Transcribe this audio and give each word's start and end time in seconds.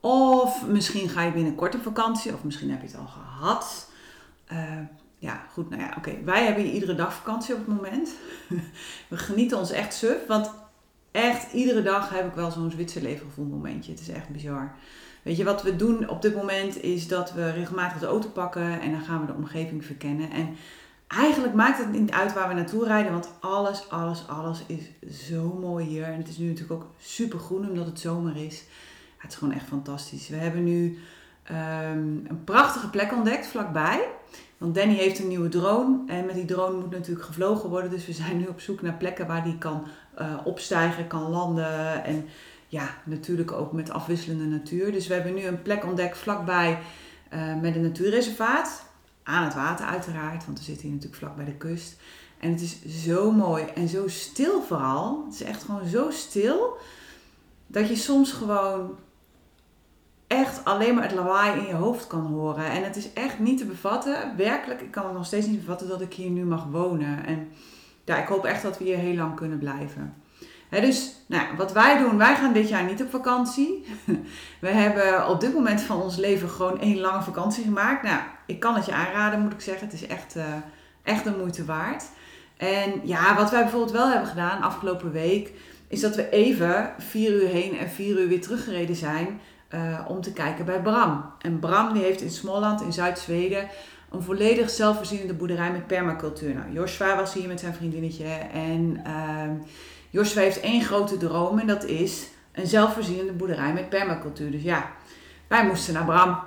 Of 0.00 0.66
misschien 0.66 1.08
ga 1.08 1.22
je 1.22 1.32
binnenkort 1.32 1.74
op 1.74 1.82
vakantie, 1.82 2.34
of 2.34 2.44
misschien 2.44 2.70
heb 2.70 2.80
je 2.80 2.86
het 2.86 2.96
al 2.96 3.06
gehad. 3.06 3.90
Uh, 4.52 4.58
ja, 5.18 5.46
goed, 5.52 5.70
nou 5.70 5.82
ja, 5.82 5.94
oké. 5.96 6.24
Wij 6.24 6.44
hebben 6.44 6.64
hier 6.64 6.72
iedere 6.72 6.94
dag 6.94 7.14
vakantie 7.14 7.54
op 7.54 7.66
het 7.66 7.76
moment. 7.76 8.10
We 9.08 9.16
genieten 9.16 9.58
ons 9.58 9.70
echt 9.70 9.94
suf, 9.94 10.26
want 10.26 10.50
echt 11.10 11.52
iedere 11.52 11.82
dag 11.82 12.10
heb 12.10 12.26
ik 12.26 12.34
wel 12.34 12.50
zo'n 12.50 12.70
Zwitserlevengevoel 12.70 13.44
momentje. 13.44 13.90
Het 13.90 14.00
is 14.00 14.08
echt 14.08 14.28
bizar. 14.28 14.74
Weet 15.22 15.36
je, 15.36 15.44
wat 15.44 15.62
we 15.62 15.76
doen 15.76 16.08
op 16.08 16.22
dit 16.22 16.36
moment 16.36 16.82
is 16.82 17.08
dat 17.08 17.32
we 17.32 17.50
regelmatig 17.50 17.98
de 17.98 18.06
auto 18.06 18.28
pakken 18.28 18.80
en 18.80 18.90
dan 18.90 19.00
gaan 19.00 19.20
we 19.20 19.26
de 19.26 19.38
omgeving 19.38 19.84
verkennen. 19.84 20.30
En 20.30 20.56
eigenlijk 21.06 21.54
maakt 21.54 21.78
het 21.78 21.92
niet 21.92 22.10
uit 22.10 22.32
waar 22.32 22.48
we 22.48 22.54
naartoe 22.54 22.84
rijden, 22.84 23.12
want 23.12 23.30
alles, 23.40 23.88
alles, 23.90 24.28
alles 24.28 24.62
is 24.66 25.26
zo 25.28 25.58
mooi 25.60 25.86
hier. 25.86 26.04
En 26.04 26.18
het 26.18 26.28
is 26.28 26.36
nu 26.36 26.46
natuurlijk 26.46 26.82
ook 26.82 26.90
super 26.98 27.38
groen 27.38 27.68
omdat 27.68 27.86
het 27.86 28.00
zomer 28.00 28.36
is. 28.36 28.64
Het 29.18 29.32
is 29.32 29.36
gewoon 29.36 29.54
echt 29.54 29.66
fantastisch. 29.66 30.28
We 30.28 30.36
hebben 30.36 30.64
nu 30.64 30.98
ehm, 31.42 31.98
een 32.26 32.44
prachtige 32.44 32.90
plek 32.90 33.12
ontdekt 33.12 33.46
vlakbij. 33.46 34.08
Want 34.58 34.74
Danny 34.74 34.94
heeft 34.94 35.18
een 35.18 35.28
nieuwe 35.28 35.48
drone. 35.48 35.98
En 36.06 36.26
met 36.26 36.34
die 36.34 36.44
drone 36.44 36.76
moet 36.76 36.90
natuurlijk 36.90 37.26
gevlogen 37.26 37.68
worden. 37.68 37.90
Dus 37.90 38.06
we 38.06 38.12
zijn 38.12 38.36
nu 38.38 38.46
op 38.46 38.60
zoek 38.60 38.82
naar 38.82 38.94
plekken 38.94 39.26
waar 39.26 39.44
die 39.44 39.58
kan 39.58 39.86
uh, 40.18 40.34
opstijgen, 40.44 41.06
kan 41.06 41.30
landen. 41.30 42.04
En 42.04 42.28
ja, 42.68 42.88
natuurlijk 43.04 43.52
ook 43.52 43.72
met 43.72 43.90
afwisselende 43.90 44.44
natuur. 44.44 44.92
Dus 44.92 45.06
we 45.06 45.14
hebben 45.14 45.34
nu 45.34 45.44
een 45.44 45.62
plek 45.62 45.84
ontdekt 45.84 46.18
vlakbij 46.18 46.78
uh, 47.34 47.60
met 47.60 47.74
een 47.74 47.82
natuurreservaat. 47.82 48.86
Aan 49.22 49.44
het 49.44 49.54
water 49.54 49.86
uiteraard, 49.86 50.46
want 50.46 50.58
we 50.58 50.64
zitten 50.64 50.82
hier 50.82 50.94
natuurlijk 50.94 51.22
vlak 51.22 51.36
bij 51.36 51.44
de 51.44 51.54
kust. 51.54 52.00
En 52.38 52.50
het 52.50 52.60
is 52.60 53.04
zo 53.04 53.30
mooi 53.30 53.64
en 53.64 53.88
zo 53.88 54.08
stil 54.08 54.62
vooral. 54.62 55.24
Het 55.24 55.34
is 55.34 55.42
echt 55.42 55.62
gewoon 55.62 55.86
zo 55.86 56.10
stil. 56.10 56.76
Dat 57.66 57.88
je 57.88 57.96
soms 57.96 58.32
gewoon 58.32 58.96
echt 60.28 60.64
alleen 60.64 60.94
maar 60.94 61.02
het 61.02 61.12
lawaai 61.12 61.60
in 61.60 61.66
je 61.66 61.74
hoofd 61.74 62.06
kan 62.06 62.26
horen. 62.26 62.64
En 62.64 62.84
het 62.84 62.96
is 62.96 63.12
echt 63.12 63.38
niet 63.38 63.58
te 63.58 63.64
bevatten. 63.64 64.36
Werkelijk, 64.36 64.80
ik 64.80 64.90
kan 64.90 65.04
het 65.04 65.14
nog 65.14 65.26
steeds 65.26 65.46
niet 65.46 65.60
bevatten 65.60 65.88
dat 65.88 66.00
ik 66.00 66.14
hier 66.14 66.30
nu 66.30 66.44
mag 66.44 66.66
wonen. 66.70 67.26
En 67.26 67.48
ja, 68.04 68.16
ik 68.16 68.28
hoop 68.28 68.44
echt 68.44 68.62
dat 68.62 68.78
we 68.78 68.84
hier 68.84 68.96
heel 68.96 69.14
lang 69.14 69.36
kunnen 69.36 69.58
blijven. 69.58 70.14
dus 70.70 71.14
nou, 71.26 71.56
wat 71.56 71.72
wij 71.72 71.98
doen, 71.98 72.18
wij 72.18 72.34
gaan 72.34 72.52
dit 72.52 72.68
jaar 72.68 72.84
niet 72.84 73.02
op 73.02 73.10
vakantie. 73.10 73.84
We 74.60 74.68
hebben 74.68 75.28
op 75.28 75.40
dit 75.40 75.54
moment 75.54 75.80
van 75.80 76.02
ons 76.02 76.16
leven 76.16 76.48
gewoon 76.48 76.80
één 76.80 76.98
lange 76.98 77.22
vakantie 77.22 77.64
gemaakt. 77.64 78.02
Nou, 78.02 78.20
ik 78.46 78.60
kan 78.60 78.74
het 78.74 78.86
je 78.86 78.92
aanraden, 78.92 79.40
moet 79.40 79.52
ik 79.52 79.60
zeggen. 79.60 79.86
Het 79.86 79.94
is 79.94 80.06
echt, 80.06 80.36
uh, 80.36 80.44
echt 81.02 81.24
de 81.24 81.36
moeite 81.38 81.64
waard. 81.64 82.04
En 82.56 83.00
ja, 83.02 83.36
wat 83.36 83.50
wij 83.50 83.62
bijvoorbeeld 83.62 83.92
wel 83.92 84.08
hebben 84.08 84.28
gedaan 84.28 84.62
afgelopen 84.62 85.12
week, 85.12 85.52
is 85.88 86.00
dat 86.00 86.16
we 86.16 86.28
even 86.28 86.94
vier 86.98 87.30
uur 87.30 87.48
heen 87.48 87.78
en 87.78 87.90
vier 87.90 88.18
uur 88.18 88.28
weer 88.28 88.40
teruggereden 88.40 88.96
zijn 88.96 89.40
uh, 89.74 90.00
om 90.08 90.20
te 90.20 90.32
kijken 90.32 90.64
bij 90.64 90.82
Bram. 90.82 91.32
En 91.38 91.58
Bram 91.58 91.92
die 91.92 92.02
heeft 92.02 92.20
in 92.20 92.30
Småland 92.30 92.82
in 92.82 92.92
Zuid-Zweden 92.92 93.68
een 94.10 94.22
volledig 94.22 94.70
zelfvoorzienende 94.70 95.34
boerderij 95.34 95.72
met 95.72 95.86
permacultuur. 95.86 96.54
Nou, 96.54 96.72
Joshua 96.72 97.16
was 97.16 97.34
hier 97.34 97.48
met 97.48 97.60
zijn 97.60 97.74
vriendinnetje 97.74 98.24
en 98.52 99.02
uh, 99.06 99.66
Joshua 100.10 100.42
heeft 100.42 100.60
één 100.60 100.82
grote 100.82 101.16
droom 101.16 101.58
en 101.58 101.66
dat 101.66 101.84
is 101.84 102.28
een 102.52 102.66
zelfvoorzienende 102.66 103.32
boerderij 103.32 103.72
met 103.72 103.88
permacultuur. 103.88 104.50
Dus 104.50 104.62
ja, 104.62 104.90
wij 105.46 105.66
moesten 105.66 105.94
naar 105.94 106.04
Bram. 106.04 106.38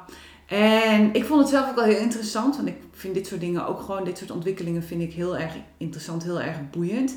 En 0.47 1.13
ik 1.13 1.25
vond 1.25 1.39
het 1.39 1.49
zelf 1.49 1.69
ook 1.69 1.75
wel 1.75 1.83
heel 1.83 1.99
interessant, 1.99 2.55
want 2.55 2.67
ik 2.67 2.77
vind 2.91 3.13
dit 3.13 3.27
soort 3.27 3.41
dingen 3.41 3.67
ook 3.67 3.79
gewoon, 3.81 4.03
dit 4.03 4.17
soort 4.17 4.31
ontwikkelingen 4.31 4.83
vind 4.83 5.01
ik 5.01 5.13
heel 5.13 5.37
erg 5.37 5.53
interessant, 5.77 6.23
heel 6.23 6.41
erg 6.41 6.69
boeiend. 6.71 7.15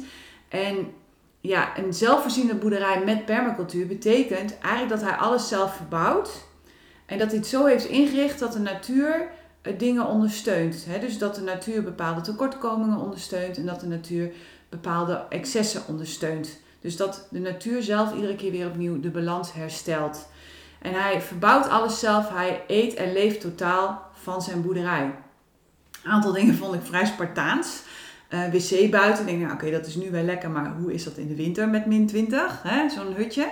En 0.48 0.76
ja, 1.46 1.78
een 1.78 1.94
zelfvoorzienende 1.94 2.60
boerderij 2.60 3.04
met 3.04 3.24
permacultuur 3.24 3.86
betekent 3.86 4.58
eigenlijk 4.58 5.00
dat 5.00 5.10
hij 5.10 5.18
alles 5.18 5.48
zelf 5.48 5.76
verbouwt. 5.76 6.30
En 7.06 7.18
dat 7.18 7.28
hij 7.28 7.36
het 7.36 7.46
zo 7.46 7.64
heeft 7.64 7.84
ingericht 7.84 8.38
dat 8.38 8.52
de 8.52 8.58
natuur 8.58 9.28
eh, 9.62 9.78
dingen 9.78 10.06
ondersteunt. 10.06 10.86
Dus 11.00 11.18
dat 11.18 11.34
de 11.34 11.40
natuur 11.40 11.82
bepaalde 11.82 12.20
tekortkomingen 12.20 12.98
ondersteunt 12.98 13.56
en 13.56 13.66
dat 13.66 13.80
de 13.80 13.86
natuur 13.86 14.32
bepaalde 14.68 15.24
excessen 15.28 15.82
ondersteunt. 15.86 16.60
Dus 16.80 16.96
dat 16.96 17.26
de 17.30 17.40
natuur 17.40 17.82
zelf 17.82 18.14
iedere 18.14 18.36
keer 18.36 18.50
weer 18.50 18.66
opnieuw 18.66 19.00
de 19.00 19.10
balans 19.10 19.52
herstelt. 19.52 20.28
En 20.78 20.92
hij 20.92 21.20
verbouwt 21.20 21.68
alles 21.68 21.98
zelf, 21.98 22.28
hij 22.28 22.64
eet 22.66 22.94
en 22.94 23.12
leeft 23.12 23.40
totaal 23.40 24.10
van 24.12 24.42
zijn 24.42 24.62
boerderij. 24.62 25.14
Een 26.02 26.10
aantal 26.10 26.32
dingen 26.32 26.54
vond 26.54 26.74
ik 26.74 26.82
vrij 26.82 27.06
Spartaans. 27.06 27.82
Uh, 28.34 28.44
wc 28.52 28.90
buiten. 28.90 29.26
denk, 29.26 29.40
nou 29.40 29.52
oké, 29.52 29.70
dat 29.70 29.86
is 29.86 29.94
nu 29.94 30.10
wel 30.10 30.22
lekker, 30.22 30.50
maar 30.50 30.74
hoe 30.80 30.92
is 30.92 31.04
dat 31.04 31.16
in 31.16 31.28
de 31.28 31.34
winter 31.34 31.68
met 31.68 31.86
min 31.86 32.06
20? 32.06 32.62
Zo'n 32.94 33.14
hutje. 33.14 33.50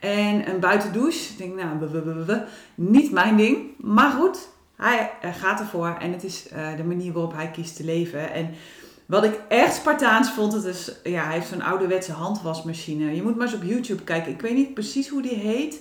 En 0.00 0.48
een 0.48 0.60
buitendouche. 0.60 1.32
Ik 1.32 1.38
denk, 1.38 1.54
nou, 1.54 2.40
niet 2.74 3.12
mijn 3.12 3.36
ding. 3.36 3.58
Maar 3.78 4.10
goed, 4.10 4.48
hij 4.76 5.10
gaat 5.22 5.60
ervoor 5.60 5.96
en 6.00 6.12
het 6.12 6.24
is 6.24 6.46
uh, 6.52 6.76
de 6.76 6.84
manier 6.84 7.12
waarop 7.12 7.32
hij 7.32 7.50
kiest 7.50 7.76
te 7.76 7.84
leven. 7.84 8.32
En 8.32 8.50
wat 9.06 9.24
ik 9.24 9.40
echt 9.48 9.74
Spartaans 9.74 10.30
vond, 10.30 10.52
het 10.52 10.64
is, 10.64 10.92
ja, 11.04 11.24
hij 11.24 11.34
heeft 11.34 11.48
zo'n 11.48 11.62
ouderwetse 11.62 12.12
handwasmachine. 12.12 13.14
Je 13.14 13.22
moet 13.22 13.36
maar 13.36 13.46
eens 13.46 13.56
op 13.56 13.62
YouTube 13.62 14.02
kijken. 14.02 14.32
Ik 14.32 14.40
weet 14.40 14.54
niet 14.54 14.74
precies 14.74 15.08
hoe 15.08 15.22
die 15.22 15.34
heet. 15.34 15.80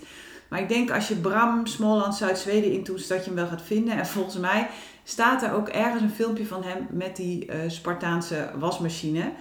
Maar 0.50 0.60
ik 0.60 0.70
denk 0.70 0.92
als 0.92 1.08
je 1.08 1.16
Bram, 1.16 1.66
Småland, 1.66 2.16
Zuid-Zweden 2.16 2.72
intoetst, 2.72 3.10
dat 3.10 3.20
je 3.20 3.26
hem 3.26 3.36
wel 3.36 3.48
gaat 3.48 3.62
vinden. 3.62 3.98
En 3.98 4.06
volgens 4.06 4.38
mij 4.38 4.68
staat 5.04 5.44
er 5.44 5.54
ook 5.54 5.68
ergens 5.68 6.02
een 6.02 6.10
filmpje 6.10 6.48
van 6.48 6.64
hem 6.64 6.88
met 6.90 7.16
die 7.16 7.48
uh, 7.48 7.56
Spartaanse 7.68 8.50
wasmachine. 8.60 9.32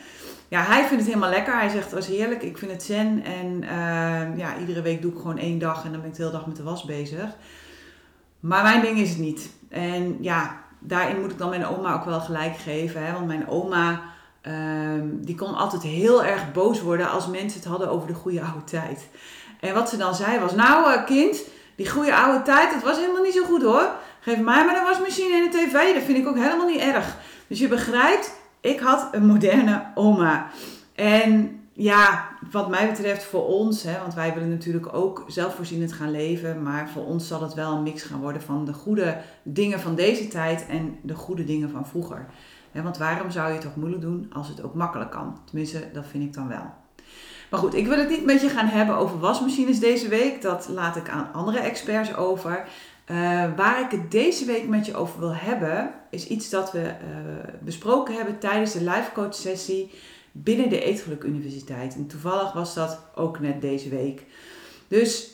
Ja, 0.48 0.62
hij 0.62 0.78
vindt 0.78 0.96
het 0.96 1.06
helemaal 1.06 1.30
lekker. 1.30 1.58
Hij 1.58 1.68
zegt, 1.68 1.84
het 1.84 1.94
was 1.94 2.06
heerlijk. 2.06 2.42
Ik 2.42 2.58
vind 2.58 2.70
het 2.70 2.82
zen. 2.82 3.24
En 3.24 3.62
uh, 3.62 4.38
ja, 4.38 4.58
iedere 4.60 4.82
week 4.82 5.02
doe 5.02 5.12
ik 5.12 5.18
gewoon 5.18 5.38
één 5.38 5.58
dag 5.58 5.84
en 5.84 5.92
dan 5.92 6.00
ben 6.00 6.10
ik 6.10 6.16
de 6.16 6.22
hele 6.22 6.34
dag 6.34 6.46
met 6.46 6.56
de 6.56 6.62
was 6.62 6.84
bezig. 6.84 7.36
Maar 8.40 8.62
mijn 8.62 8.80
ding 8.80 8.98
is 8.98 9.08
het 9.08 9.18
niet. 9.18 9.50
En 9.68 10.16
ja, 10.20 10.62
daarin 10.78 11.20
moet 11.20 11.30
ik 11.30 11.38
dan 11.38 11.48
mijn 11.48 11.66
oma 11.66 11.94
ook 11.94 12.04
wel 12.04 12.20
gelijk 12.20 12.56
geven. 12.56 13.06
Hè? 13.06 13.12
Want 13.12 13.26
mijn 13.26 13.48
oma, 13.48 14.02
uh, 14.42 15.02
die 15.12 15.34
kon 15.34 15.54
altijd 15.54 15.82
heel 15.82 16.24
erg 16.24 16.52
boos 16.52 16.80
worden 16.80 17.10
als 17.10 17.26
mensen 17.26 17.60
het 17.60 17.68
hadden 17.68 17.90
over 17.90 18.08
de 18.08 18.14
goede 18.14 18.42
oude 18.42 18.64
tijd. 18.64 19.08
En 19.60 19.74
wat 19.74 19.88
ze 19.88 19.96
dan 19.96 20.14
zei 20.14 20.38
was, 20.38 20.54
nou 20.54 20.92
uh, 20.92 21.04
kind, 21.04 21.42
die 21.76 21.90
goede 21.90 22.16
oude 22.16 22.42
tijd, 22.42 22.72
dat 22.72 22.82
was 22.82 22.96
helemaal 22.96 23.22
niet 23.22 23.34
zo 23.34 23.44
goed 23.44 23.62
hoor. 23.62 23.90
Geef 24.20 24.38
mij 24.38 24.64
maar 24.64 24.76
een 24.76 24.84
wasmachine 24.84 25.34
en 25.34 25.42
een 25.42 25.50
tv. 25.50 25.94
Dat 25.94 26.02
vind 26.02 26.18
ik 26.18 26.28
ook 26.28 26.38
helemaal 26.38 26.66
niet 26.66 26.80
erg. 26.80 27.16
Dus 27.46 27.58
je 27.58 27.68
begrijpt, 27.68 28.32
ik 28.60 28.80
had 28.80 29.08
een 29.12 29.26
moderne 29.26 29.84
oma. 29.94 30.46
En 30.94 31.60
ja, 31.72 32.28
wat 32.50 32.68
mij 32.68 32.88
betreft 32.88 33.24
voor 33.24 33.46
ons, 33.46 33.82
hè, 33.82 33.98
want 33.98 34.14
wij 34.14 34.34
willen 34.34 34.48
natuurlijk 34.48 34.94
ook 34.94 35.24
zelfvoorzienend 35.26 35.92
gaan 35.92 36.10
leven. 36.10 36.62
Maar 36.62 36.88
voor 36.88 37.04
ons 37.04 37.28
zal 37.28 37.42
het 37.42 37.54
wel 37.54 37.72
een 37.72 37.82
mix 37.82 38.02
gaan 38.02 38.20
worden 38.20 38.42
van 38.42 38.64
de 38.64 38.72
goede 38.72 39.20
dingen 39.42 39.80
van 39.80 39.94
deze 39.94 40.28
tijd 40.28 40.66
en 40.66 40.98
de 41.02 41.14
goede 41.14 41.44
dingen 41.44 41.70
van 41.70 41.86
vroeger. 41.86 42.26
want 42.72 42.98
waarom 42.98 43.30
zou 43.30 43.46
je 43.46 43.52
het 43.52 43.62
toch 43.62 43.76
moeilijk 43.76 44.02
doen 44.02 44.30
als 44.32 44.48
het 44.48 44.62
ook 44.62 44.74
makkelijk 44.74 45.10
kan? 45.10 45.38
Tenminste, 45.44 45.90
dat 45.92 46.06
vind 46.06 46.24
ik 46.24 46.32
dan 46.32 46.48
wel. 46.48 46.83
Maar 47.54 47.62
goed, 47.62 47.74
ik 47.74 47.86
wil 47.86 47.98
het 47.98 48.08
niet 48.08 48.24
met 48.24 48.40
je 48.40 48.48
gaan 48.48 48.66
hebben 48.66 48.96
over 48.96 49.18
wasmachines 49.18 49.78
deze 49.78 50.08
week. 50.08 50.42
Dat 50.42 50.68
laat 50.68 50.96
ik 50.96 51.08
aan 51.08 51.30
andere 51.32 51.58
experts 51.58 52.16
over. 52.16 52.66
Uh, 53.10 53.16
waar 53.56 53.80
ik 53.80 53.90
het 53.90 54.10
deze 54.10 54.44
week 54.44 54.68
met 54.68 54.86
je 54.86 54.96
over 54.96 55.20
wil 55.20 55.34
hebben, 55.34 55.94
is 56.10 56.26
iets 56.26 56.50
dat 56.50 56.72
we 56.72 56.78
uh, 56.78 56.92
besproken 57.60 58.14
hebben 58.14 58.38
tijdens 58.38 58.72
de 58.72 58.80
live 58.80 59.10
coach 59.14 59.34
sessie 59.34 59.90
binnen 60.32 60.68
de 60.68 60.80
Eetgeluk 60.80 61.22
Universiteit. 61.22 61.94
En 61.94 62.06
toevallig 62.06 62.52
was 62.52 62.74
dat 62.74 62.98
ook 63.14 63.40
net 63.40 63.60
deze 63.60 63.88
week. 63.88 64.22
Dus 64.88 65.30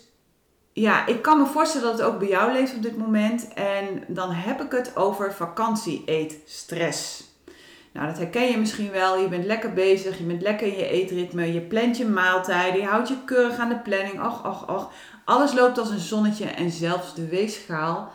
ja, 0.73 1.07
ik 1.07 1.23
kan 1.23 1.39
me 1.39 1.47
voorstellen 1.47 1.89
dat 1.89 1.99
het 1.99 2.09
ook 2.09 2.19
bij 2.19 2.29
jou 2.29 2.53
leeft 2.53 2.77
op 2.77 2.83
dit 2.83 2.97
moment. 2.97 3.49
En 3.55 4.05
dan 4.07 4.31
heb 4.31 4.61
ik 4.61 4.73
het 4.73 4.97
over 4.97 5.33
vakantie-eetstress. 5.33 7.30
Nou, 7.93 8.07
dat 8.07 8.19
herken 8.19 8.51
je 8.51 8.59
misschien 8.59 8.91
wel. 8.91 9.19
Je 9.19 9.29
bent 9.29 9.45
lekker 9.45 9.73
bezig, 9.73 10.19
je 10.19 10.25
bent 10.25 10.43
lekker 10.43 10.67
in 10.67 10.77
je 10.77 10.89
eetritme, 10.89 11.53
je 11.53 11.61
plant 11.61 11.97
je 11.97 12.07
maaltijden, 12.07 12.81
je 12.81 12.87
houdt 12.87 13.09
je 13.09 13.25
keurig 13.25 13.59
aan 13.59 13.69
de 13.69 13.79
planning. 13.79 14.25
Och, 14.25 14.47
och, 14.47 14.69
och. 14.69 14.93
Alles 15.25 15.53
loopt 15.53 15.79
als 15.79 15.91
een 15.91 15.99
zonnetje 15.99 16.45
en 16.45 16.71
zelfs 16.71 17.15
de 17.15 17.29
weegschaal, 17.29 18.13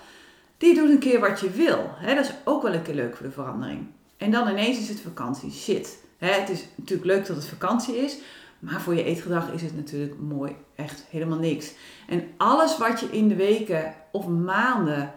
die 0.58 0.76
doet 0.76 0.90
een 0.90 1.00
keer 1.00 1.20
wat 1.20 1.40
je 1.40 1.50
wil. 1.50 1.90
dat 2.06 2.26
is 2.26 2.32
ook 2.44 2.62
wel 2.62 2.74
een 2.74 2.82
keer 2.82 2.96
leuk 2.96 3.16
voor 3.16 3.26
de 3.26 3.32
verandering. 3.32 3.88
En 4.18 4.32
dan 4.32 4.48
ineens 4.48 4.80
is 4.80 4.90
het 4.90 5.00
vakantie. 5.00 5.52
Shit. 5.52 6.04
het 6.18 6.50
is 6.50 6.68
natuurlijk 6.76 7.08
leuk 7.08 7.28
dat 7.28 7.36
het 7.36 7.48
vakantie 7.48 7.98
is, 7.98 8.18
maar 8.60 8.82
voor 8.82 8.96
je 8.96 9.04
eetgedrag 9.04 9.52
is 9.52 9.62
het 9.62 9.76
natuurlijk 9.76 10.20
mooi 10.20 10.56
echt 10.76 11.06
helemaal 11.10 11.38
niks. 11.38 11.74
En 12.08 12.24
alles 12.38 12.78
wat 12.78 13.00
je 13.00 13.06
in 13.12 13.28
de 13.28 13.36
weken 13.36 13.94
of 14.12 14.28
maanden 14.28 15.14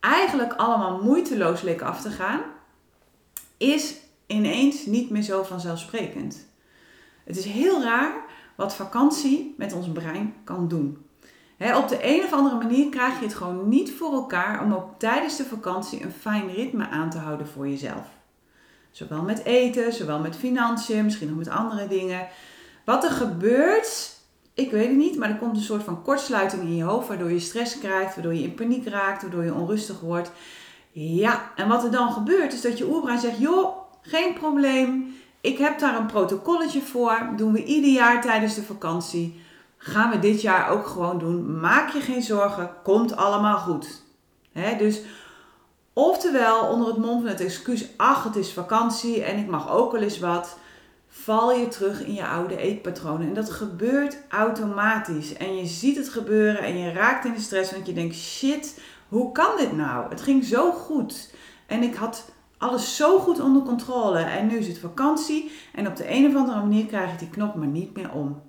eigenlijk 0.00 0.52
allemaal 0.52 1.02
moeiteloos 1.02 1.62
leek 1.62 1.82
af 1.82 2.02
te 2.02 2.10
gaan, 2.10 2.40
is 3.60 3.94
ineens 4.26 4.86
niet 4.86 5.10
meer 5.10 5.22
zo 5.22 5.42
vanzelfsprekend. 5.42 6.46
Het 7.24 7.36
is 7.36 7.44
heel 7.44 7.82
raar 7.82 8.12
wat 8.56 8.74
vakantie 8.74 9.54
met 9.56 9.72
ons 9.72 9.88
brein 9.92 10.34
kan 10.44 10.68
doen. 10.68 10.98
op 11.58 11.88
de 11.88 11.98
een 12.02 12.24
of 12.24 12.32
andere 12.32 12.56
manier 12.56 12.88
krijg 12.88 13.18
je 13.18 13.24
het 13.24 13.34
gewoon 13.34 13.68
niet 13.68 13.92
voor 13.92 14.12
elkaar 14.12 14.64
om 14.64 14.72
ook 14.72 14.98
tijdens 14.98 15.36
de 15.36 15.44
vakantie 15.44 16.02
een 16.02 16.12
fijn 16.12 16.54
ritme 16.54 16.88
aan 16.88 17.10
te 17.10 17.18
houden 17.18 17.46
voor 17.46 17.68
jezelf. 17.68 18.06
Zowel 18.90 19.22
met 19.22 19.44
eten, 19.44 19.92
zowel 19.92 20.18
met 20.18 20.36
financiën, 20.36 21.04
misschien 21.04 21.28
nog 21.28 21.36
met 21.36 21.48
andere 21.48 21.88
dingen. 21.88 22.28
Wat 22.84 23.04
er 23.04 23.10
gebeurt, 23.10 24.10
ik 24.54 24.70
weet 24.70 24.88
het 24.88 24.96
niet, 24.96 25.16
maar 25.16 25.30
er 25.30 25.36
komt 25.36 25.56
een 25.56 25.62
soort 25.62 25.82
van 25.82 26.02
kortsluiting 26.02 26.62
in 26.62 26.76
je 26.76 26.82
hoofd, 26.82 27.08
waardoor 27.08 27.30
je 27.30 27.40
stress 27.40 27.78
krijgt, 27.78 28.14
waardoor 28.14 28.34
je 28.34 28.42
in 28.42 28.54
paniek 28.54 28.86
raakt, 28.86 29.22
waardoor 29.22 29.44
je 29.44 29.54
onrustig 29.54 30.00
wordt. 30.00 30.30
Ja, 30.92 31.52
en 31.56 31.68
wat 31.68 31.84
er 31.84 31.90
dan 31.90 32.12
gebeurt, 32.12 32.52
is 32.52 32.60
dat 32.60 32.78
je 32.78 32.88
oerbrein 32.88 33.18
zegt: 33.18 33.38
joh, 33.38 33.76
geen 34.02 34.34
probleem. 34.34 35.14
Ik 35.40 35.58
heb 35.58 35.78
daar 35.78 35.96
een 35.96 36.06
protocolletje 36.06 36.80
voor. 36.80 37.28
Doen 37.36 37.52
we 37.52 37.64
ieder 37.64 37.90
jaar 37.90 38.22
tijdens 38.22 38.54
de 38.54 38.62
vakantie. 38.62 39.40
Gaan 39.76 40.10
we 40.10 40.18
dit 40.18 40.42
jaar 40.42 40.68
ook 40.68 40.86
gewoon 40.86 41.18
doen. 41.18 41.60
Maak 41.60 41.90
je 41.90 42.00
geen 42.00 42.22
zorgen. 42.22 42.70
Komt 42.82 43.16
allemaal 43.16 43.58
goed. 43.58 44.02
dus 44.78 45.00
oftewel 45.92 46.66
onder 46.66 46.86
het 46.86 46.96
mom 46.96 47.20
van 47.20 47.30
het 47.30 47.40
excuus. 47.40 47.86
Ach, 47.96 48.24
het 48.24 48.36
is 48.36 48.52
vakantie 48.52 49.22
en 49.22 49.38
ik 49.38 49.46
mag 49.46 49.70
ook 49.70 49.92
wel 49.92 50.02
eens 50.02 50.18
wat. 50.18 50.58
Val 51.08 51.52
je 51.52 51.68
terug 51.68 52.04
in 52.04 52.14
je 52.14 52.26
oude 52.26 52.56
eetpatronen. 52.56 53.26
En 53.26 53.34
dat 53.34 53.50
gebeurt 53.50 54.16
automatisch. 54.28 55.32
En 55.32 55.56
je 55.56 55.66
ziet 55.66 55.96
het 55.96 56.08
gebeuren 56.08 56.62
en 56.62 56.78
je 56.78 56.92
raakt 56.92 57.24
in 57.24 57.32
de 57.32 57.40
stress. 57.40 57.72
Want 57.72 57.86
je 57.86 57.92
denkt, 57.92 58.14
shit, 58.14 58.80
hoe 59.10 59.32
kan 59.32 59.56
dit 59.56 59.76
nou? 59.76 60.10
Het 60.10 60.20
ging 60.20 60.44
zo 60.44 60.72
goed. 60.72 61.34
En 61.66 61.82
ik 61.82 61.94
had 61.94 62.32
alles 62.58 62.96
zo 62.96 63.18
goed 63.18 63.40
onder 63.40 63.62
controle. 63.62 64.18
En 64.18 64.46
nu 64.46 64.56
is 64.56 64.68
het 64.68 64.78
vakantie 64.78 65.50
en 65.74 65.86
op 65.86 65.96
de 65.96 66.10
een 66.10 66.26
of 66.26 66.34
andere 66.34 66.60
manier 66.60 66.86
krijg 66.86 67.10
je 67.10 67.16
die 67.16 67.30
knop 67.30 67.54
maar 67.54 67.66
niet 67.66 67.96
meer 67.96 68.12
om. 68.12 68.42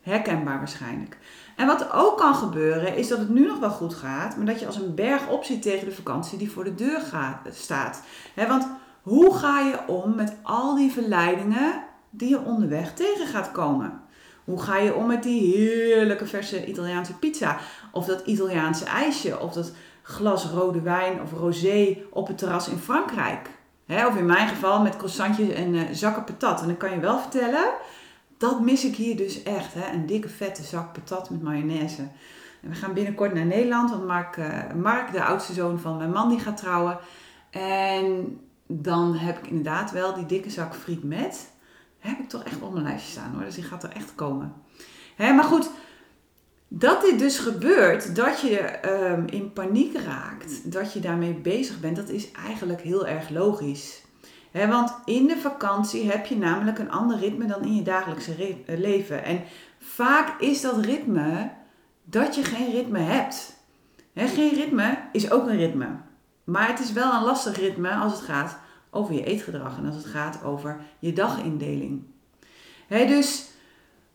Herkenbaar 0.00 0.58
waarschijnlijk. 0.58 1.18
En 1.56 1.66
wat 1.66 1.92
ook 1.92 2.18
kan 2.18 2.34
gebeuren 2.34 2.96
is 2.96 3.08
dat 3.08 3.18
het 3.18 3.28
nu 3.28 3.46
nog 3.46 3.58
wel 3.58 3.70
goed 3.70 3.94
gaat, 3.94 4.36
maar 4.36 4.46
dat 4.46 4.60
je 4.60 4.66
als 4.66 4.76
een 4.76 4.94
berg 4.94 5.28
op 5.28 5.44
zit 5.44 5.62
tegen 5.62 5.88
de 5.88 5.94
vakantie 5.94 6.38
die 6.38 6.50
voor 6.50 6.64
de 6.64 6.74
deur 6.74 7.02
staat. 7.50 8.02
want 8.34 8.68
hoe 9.02 9.34
ga 9.34 9.60
je 9.60 9.78
om 9.86 10.14
met 10.14 10.36
al 10.42 10.74
die 10.74 10.92
verleidingen 10.92 11.82
die 12.10 12.28
je 12.28 12.44
onderweg 12.44 12.94
tegen 12.94 13.26
gaat 13.26 13.52
komen? 13.52 14.00
Hoe 14.44 14.62
ga 14.62 14.76
je 14.76 14.94
om 14.94 15.06
met 15.06 15.22
die 15.22 15.56
heerlijke 15.56 16.26
verse 16.26 16.66
Italiaanse 16.66 17.18
pizza? 17.18 17.58
Of 17.96 18.06
dat 18.06 18.26
Italiaanse 18.26 18.84
ijsje? 18.84 19.40
Of 19.40 19.52
dat 19.52 19.72
glas 20.02 20.44
rode 20.44 20.80
wijn 20.80 21.20
of 21.22 21.32
rosé 21.32 21.96
op 22.10 22.26
het 22.26 22.38
terras 22.38 22.68
in 22.68 22.78
Frankrijk. 22.78 23.50
of 23.86 24.16
in 24.16 24.26
mijn 24.26 24.48
geval 24.48 24.82
met 24.82 24.96
croissantjes 24.96 25.48
en 25.48 25.74
uh, 25.74 25.82
zakken 25.92 26.24
patat. 26.24 26.60
En 26.60 26.66
dan 26.66 26.76
kan 26.76 26.90
je 26.90 27.00
wel 27.00 27.18
vertellen, 27.18 27.64
dat 28.38 28.60
mis 28.60 28.84
ik 28.84 28.94
hier 28.94 29.16
dus 29.16 29.42
echt. 29.42 29.74
Hè? 29.74 29.92
Een 29.92 30.06
dikke 30.06 30.28
vette 30.28 30.62
zak 30.62 30.92
patat 30.92 31.30
met 31.30 31.42
mayonaise. 31.42 32.02
En 32.62 32.68
we 32.68 32.74
gaan 32.74 32.92
binnenkort 32.92 33.34
naar 33.34 33.46
Nederland, 33.46 33.90
want 33.90 34.06
Mark, 34.06 34.36
uh, 34.36 34.72
Mark, 34.74 35.12
de 35.12 35.24
oudste 35.24 35.52
zoon 35.52 35.78
van 35.78 35.96
mijn 35.96 36.10
man, 36.10 36.28
die 36.28 36.40
gaat 36.40 36.56
trouwen. 36.56 36.98
En 37.50 38.40
dan 38.66 39.14
heb 39.14 39.38
ik 39.38 39.46
inderdaad 39.46 39.90
wel 39.90 40.14
die 40.14 40.26
dikke 40.26 40.50
zak 40.50 40.74
friet 40.74 41.04
met. 41.04 41.52
Heb 41.98 42.18
ik 42.18 42.28
toch 42.28 42.42
echt 42.42 42.60
op 42.60 42.72
mijn 42.72 42.84
lijstje 42.84 43.10
staan 43.10 43.32
hoor. 43.34 43.44
Dus 43.44 43.54
die 43.54 43.64
gaat 43.64 43.82
er 43.82 43.92
echt 43.92 44.14
komen. 44.14 44.54
Maar 45.16 45.44
goed, 45.44 45.70
dat 46.68 47.00
dit 47.00 47.18
dus 47.18 47.38
gebeurt, 47.38 48.16
dat 48.16 48.40
je 48.40 48.88
um, 49.10 49.26
in 49.26 49.52
paniek 49.52 49.98
raakt, 49.98 50.72
dat 50.72 50.92
je 50.92 51.00
daarmee 51.00 51.34
bezig 51.34 51.80
bent, 51.80 51.96
dat 51.96 52.08
is 52.08 52.30
eigenlijk 52.32 52.80
heel 52.80 53.06
erg 53.06 53.28
logisch. 53.28 54.02
want 54.52 54.94
in 55.04 55.26
de 55.26 55.36
vakantie 55.36 56.10
heb 56.10 56.26
je 56.26 56.36
namelijk 56.36 56.78
een 56.78 56.90
ander 56.90 57.18
ritme 57.18 57.46
dan 57.46 57.64
in 57.64 57.74
je 57.74 57.82
dagelijkse 57.82 58.34
eh, 58.66 58.78
leven. 58.78 59.24
En 59.24 59.42
vaak 59.78 60.40
is 60.40 60.60
dat 60.60 60.84
ritme 60.84 61.50
dat 62.04 62.34
je 62.34 62.44
geen 62.44 62.70
ritme 62.70 62.98
hebt. 62.98 63.56
geen 64.14 64.54
ritme 64.54 64.98
is 65.12 65.30
ook 65.30 65.46
een 65.46 65.56
ritme. 65.56 65.88
Maar 66.44 66.68
het 66.68 66.80
is 66.80 66.92
wel 66.92 67.14
een 67.14 67.24
lastig 67.24 67.56
ritme 67.56 67.90
als 67.90 68.12
het 68.12 68.22
gaat 68.22 68.58
over 68.90 69.14
je 69.14 69.24
eetgedrag 69.24 69.78
en 69.78 69.86
als 69.86 69.94
het 69.94 70.06
gaat 70.06 70.44
over 70.44 70.80
je 70.98 71.12
dagindeling. 71.12 72.02
dus 72.88 73.48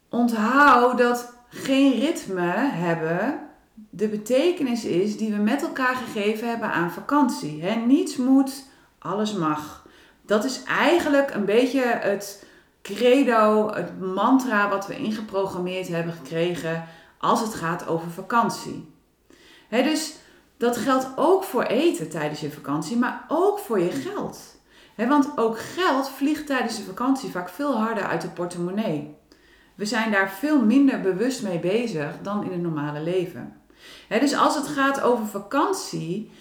onthoud 0.09 0.98
dat 0.98 1.33
geen 1.53 2.00
ritme 2.00 2.51
hebben 2.56 3.39
de 3.89 4.07
betekenis 4.07 4.86
is 4.86 5.18
die 5.18 5.31
we 5.31 5.42
met 5.42 5.62
elkaar 5.62 5.95
gegeven 5.95 6.50
hebben 6.50 6.71
aan 6.71 6.92
vakantie. 6.92 7.63
He, 7.63 7.75
niets 7.75 8.15
moet, 8.15 8.63
alles 9.00 9.33
mag. 9.33 9.86
Dat 10.25 10.44
is 10.44 10.63
eigenlijk 10.63 11.33
een 11.33 11.45
beetje 11.45 11.81
het 11.83 12.45
credo, 12.81 13.74
het 13.74 14.00
mantra 14.00 14.69
wat 14.69 14.88
we 14.88 14.98
ingeprogrammeerd 14.98 15.88
hebben 15.88 16.13
gekregen 16.13 16.88
als 17.18 17.42
het 17.42 17.53
gaat 17.53 17.88
over 17.88 18.12
vakantie. 18.12 18.94
He, 19.68 19.83
dus 19.83 20.15
dat 20.57 20.77
geldt 20.77 21.07
ook 21.15 21.44
voor 21.44 21.63
eten 21.63 22.09
tijdens 22.09 22.39
je 22.39 22.51
vakantie, 22.51 22.98
maar 22.98 23.25
ook 23.27 23.59
voor 23.59 23.80
je 23.80 23.92
geld. 23.92 24.59
want 24.95 25.31
ook 25.36 25.59
geld 25.59 26.09
vliegt 26.09 26.45
tijdens 26.45 26.77
de 26.77 26.83
vakantie 26.83 27.30
vaak 27.30 27.50
veel 27.50 27.77
harder 27.77 28.03
uit 28.03 28.21
de 28.21 28.30
portemonnee. 28.30 29.19
We 29.81 29.88
zijn 29.88 30.12
daar 30.12 30.31
veel 30.31 30.62
minder 30.66 31.01
bewust 31.01 31.44
mee 31.44 31.60
bezig 31.60 32.16
dan 32.22 32.44
in 32.44 32.51
het 32.51 32.62
normale 32.62 33.01
leven. 33.01 33.54
dus 34.10 34.36
als 34.36 34.56
het 34.56 34.68
gaat 34.68 35.01
over 35.01 35.25
vakantie, 35.25 36.31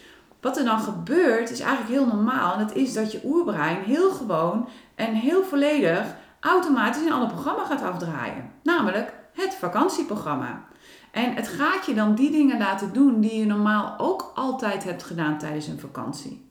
wat 0.40 0.56
er 0.56 0.64
dan 0.64 0.80
gebeurt 0.80 1.50
is 1.50 1.60
eigenlijk 1.60 1.90
heel 1.90 2.06
normaal. 2.06 2.52
En 2.52 2.58
dat 2.58 2.76
is 2.76 2.92
dat 2.92 3.12
je 3.12 3.20
oerbrein 3.24 3.82
heel 3.82 4.10
gewoon 4.10 4.68
en 4.94 5.14
heel 5.14 5.44
volledig 5.44 6.16
automatisch 6.40 7.02
een 7.02 7.12
ander 7.12 7.28
programma 7.28 7.64
gaat 7.64 7.82
afdraaien. 7.82 8.50
Namelijk 8.62 9.12
het 9.34 9.54
vakantieprogramma. 9.54 10.64
En 11.10 11.34
het 11.34 11.48
gaat 11.48 11.86
je 11.86 11.94
dan 11.94 12.14
die 12.14 12.30
dingen 12.30 12.58
laten 12.58 12.92
doen 12.92 13.20
die 13.20 13.38
je 13.38 13.46
normaal 13.46 13.94
ook 13.98 14.32
altijd 14.34 14.84
hebt 14.84 15.02
gedaan 15.02 15.38
tijdens 15.38 15.66
een 15.66 15.80
vakantie. 15.80 16.50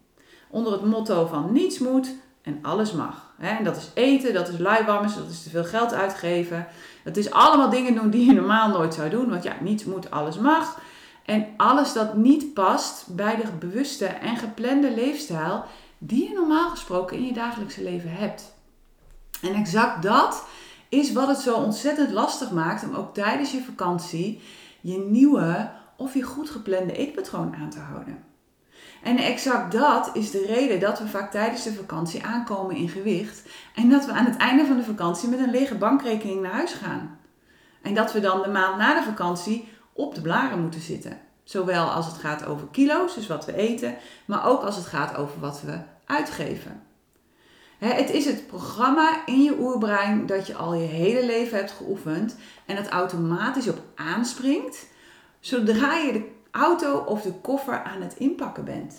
Onder 0.50 0.72
het 0.72 0.86
motto 0.86 1.26
van 1.26 1.52
niets 1.52 1.80
moet, 1.80 2.16
en 2.42 2.60
alles 2.62 2.92
mag. 2.92 3.29
En 3.40 3.64
dat 3.64 3.78
is 3.78 3.90
eten, 3.94 4.34
dat 4.34 4.48
is 4.48 4.58
luiwammers, 4.58 5.16
dat 5.16 5.30
is 5.30 5.44
te 5.44 5.50
veel 5.50 5.64
geld 5.64 5.94
uitgeven. 5.94 6.68
Dat 7.04 7.18
is 7.18 7.32
allemaal 7.32 7.70
dingen 7.70 7.96
doen 7.96 8.10
die 8.10 8.26
je 8.26 8.34
normaal 8.34 8.70
nooit 8.70 8.94
zou 8.94 9.10
doen. 9.10 9.30
Want 9.30 9.44
ja, 9.44 9.56
niets 9.62 9.86
moet, 9.86 10.12
alles 10.12 10.38
mag. 10.38 10.82
En 11.26 11.48
alles 11.58 11.94
dat 11.94 12.16
niet 12.16 12.54
past 12.54 13.06
bij 13.08 13.36
de 13.36 13.52
bewuste 13.60 14.06
en 14.06 14.38
geplande 14.38 14.94
leefstijl 14.94 15.64
die 15.98 16.30
je 16.30 16.34
normaal 16.34 16.70
gesproken 16.70 17.18
in 17.18 17.26
je 17.26 17.34
dagelijkse 17.34 17.84
leven 17.84 18.12
hebt. 18.12 18.54
En 19.42 19.54
exact 19.54 20.04
dat 20.04 20.46
is 20.90 21.14
wat 21.14 21.28
het 21.28 21.38
zo 21.38 21.56
ontzettend 21.56 22.12
lastig 22.12 22.52
maakt 22.52 22.84
om 22.84 22.96
ook 22.96 23.14
tijdens 23.14 23.52
je 23.52 23.64
vakantie 23.64 24.42
je 24.82 24.98
nieuwe 24.98 25.72
of 25.98 26.14
je 26.14 26.24
goed 26.24 26.50
geplande 26.50 26.94
eetpatroon 26.94 27.56
aan 27.56 27.70
te 27.70 27.80
houden. 27.80 28.24
En 29.04 29.18
exact 29.18 29.72
dat 29.72 30.10
is 30.14 30.32
de 30.32 30.46
reden 30.46 30.80
dat 30.80 31.00
we 31.00 31.08
vaak 31.08 31.32
tijdens 31.32 31.64
de 31.64 31.74
vakantie 31.74 32.24
aankomen 32.24 32.76
in 32.76 32.90
gewicht. 32.90 33.42
En 33.76 33.90
dat 33.90 34.06
we 34.06 34.12
aan 34.12 34.26
het 34.26 34.38
einde 34.38 34.66
van 34.66 34.78
de 34.78 34.84
vakantie 34.84 35.30
met 35.30 35.40
een 35.40 35.52
lege 35.52 35.76
bankrekening 35.76 36.42
naar 36.42 36.52
huis 36.52 36.74
gaan. 36.74 37.20
En 37.82 37.94
dat 37.94 38.14
we 38.14 38.20
dan 38.20 38.42
de 38.42 38.50
maand 38.50 38.78
na 38.78 39.00
de 39.00 39.06
vakantie 39.06 39.68
op 39.94 40.16
de 40.16 40.22
blaren 40.22 40.62
moeten 40.62 40.82
zitten. 40.82 41.20
Zowel 41.44 41.86
als 41.86 42.06
het 42.06 42.16
gaat 42.16 42.46
over 42.46 42.68
kilo's, 42.72 43.16
dus 43.16 43.28
wat 43.28 43.46
we 43.46 43.56
eten, 43.56 43.96
maar 44.26 44.46
ook 44.46 44.62
als 44.62 44.76
het 44.76 44.86
gaat 44.86 45.16
over 45.16 45.40
wat 45.40 45.62
we 45.62 45.80
uitgeven. 46.06 46.82
Het 47.78 48.10
is 48.10 48.26
het 48.26 48.48
programma 48.48 49.26
in 49.26 49.44
je 49.44 49.60
oerbrein 49.60 50.26
dat 50.26 50.48
je 50.48 50.56
al 50.56 50.74
je 50.74 50.88
hele 50.88 51.26
leven 51.26 51.58
hebt 51.58 51.72
geoefend 51.72 52.36
en 52.66 52.76
het 52.76 52.88
automatisch 52.88 53.68
op 53.68 53.82
aanspringt 53.96 54.88
zodra 55.40 55.96
je 55.96 56.12
de 56.12 56.32
auto 56.60 56.98
of 56.98 57.22
de 57.22 57.34
koffer 57.34 57.84
aan 57.84 58.02
het 58.02 58.16
inpakken 58.18 58.66
bent. 58.66 58.96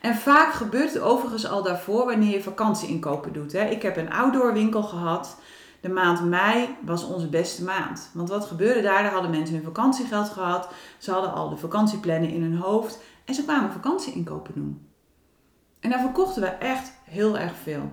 En 0.00 0.14
vaak 0.16 0.52
gebeurt 0.52 0.92
het 0.92 1.02
overigens 1.02 1.46
al 1.48 1.62
daarvoor 1.62 2.04
wanneer 2.04 2.32
je 2.32 2.42
vakantieinkopen 2.42 3.32
doet. 3.32 3.52
Hè. 3.52 3.64
Ik 3.64 3.82
heb 3.82 3.96
een 3.96 4.12
outdoor 4.12 4.52
winkel 4.52 4.82
gehad. 4.82 5.36
De 5.80 5.88
maand 5.88 6.24
mei 6.24 6.76
was 6.84 7.04
onze 7.04 7.28
beste 7.28 7.64
maand. 7.64 8.10
Want 8.14 8.28
wat 8.28 8.44
gebeurde 8.44 8.82
daar? 8.82 9.02
Daar 9.02 9.12
hadden 9.12 9.30
mensen 9.30 9.54
hun 9.54 9.64
vakantiegeld 9.64 10.28
gehad. 10.28 10.68
Ze 10.98 11.10
hadden 11.10 11.32
al 11.32 11.48
de 11.48 11.56
vakantieplannen 11.56 12.30
in 12.30 12.42
hun 12.42 12.56
hoofd. 12.56 12.98
En 13.24 13.34
ze 13.34 13.44
kwamen 13.44 13.72
vakantieinkopen 13.72 14.54
doen. 14.54 14.88
En 15.80 15.90
daar 15.90 16.00
verkochten 16.00 16.42
we 16.42 16.48
echt 16.48 16.92
heel 17.04 17.38
erg 17.38 17.52
veel. 17.62 17.92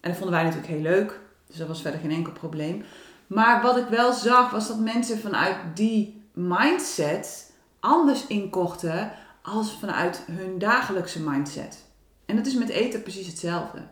En 0.00 0.10
dat 0.10 0.16
vonden 0.16 0.34
wij 0.34 0.42
natuurlijk 0.42 0.72
heel 0.72 0.82
leuk. 0.82 1.20
Dus 1.46 1.56
dat 1.56 1.68
was 1.68 1.82
verder 1.82 2.00
geen 2.00 2.10
enkel 2.10 2.32
probleem. 2.32 2.84
Maar 3.26 3.62
wat 3.62 3.76
ik 3.76 3.86
wel 3.86 4.12
zag 4.12 4.50
was 4.50 4.68
dat 4.68 4.78
mensen 4.78 5.18
vanuit 5.18 5.56
die 5.74 6.22
mindset 6.34 7.49
anders 7.80 8.26
inkochten 8.26 9.12
als 9.42 9.76
vanuit 9.80 10.22
hun 10.30 10.58
dagelijkse 10.58 11.20
mindset. 11.20 11.84
En 12.26 12.36
dat 12.36 12.46
is 12.46 12.54
met 12.54 12.68
eten 12.68 13.02
precies 13.02 13.26
hetzelfde. 13.26 13.82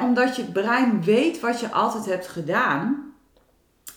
omdat 0.00 0.36
je 0.36 0.44
brein 0.44 1.02
weet 1.02 1.40
wat 1.40 1.60
je 1.60 1.70
altijd 1.70 2.04
hebt 2.04 2.28
gedaan, 2.28 3.12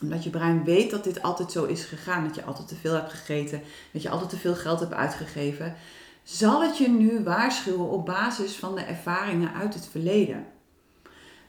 omdat 0.02 0.24
je 0.24 0.30
brein 0.30 0.64
weet 0.64 0.92
dat 0.92 1.04
dit 1.04 1.22
altijd 1.22 1.52
zo 1.52 1.66
is 1.66 1.84
gegaan, 1.84 2.24
dat 2.24 2.36
je 2.36 2.44
altijd 2.44 2.68
te 2.68 2.76
veel 2.76 2.94
hebt 2.94 3.12
gegeten, 3.12 3.62
dat 3.92 4.02
je 4.02 4.10
altijd 4.10 4.30
te 4.30 4.38
veel 4.38 4.56
geld 4.56 4.80
hebt 4.80 4.94
uitgegeven, 4.94 5.76
zal 6.24 6.62
het 6.62 6.78
je 6.78 6.90
nu 6.90 7.24
waarschuwen 7.24 7.90
op 7.90 8.06
basis 8.06 8.56
van 8.56 8.76
de 8.76 8.82
ervaringen 8.82 9.54
uit 9.54 9.74
het 9.74 9.88
verleden. 9.88 10.46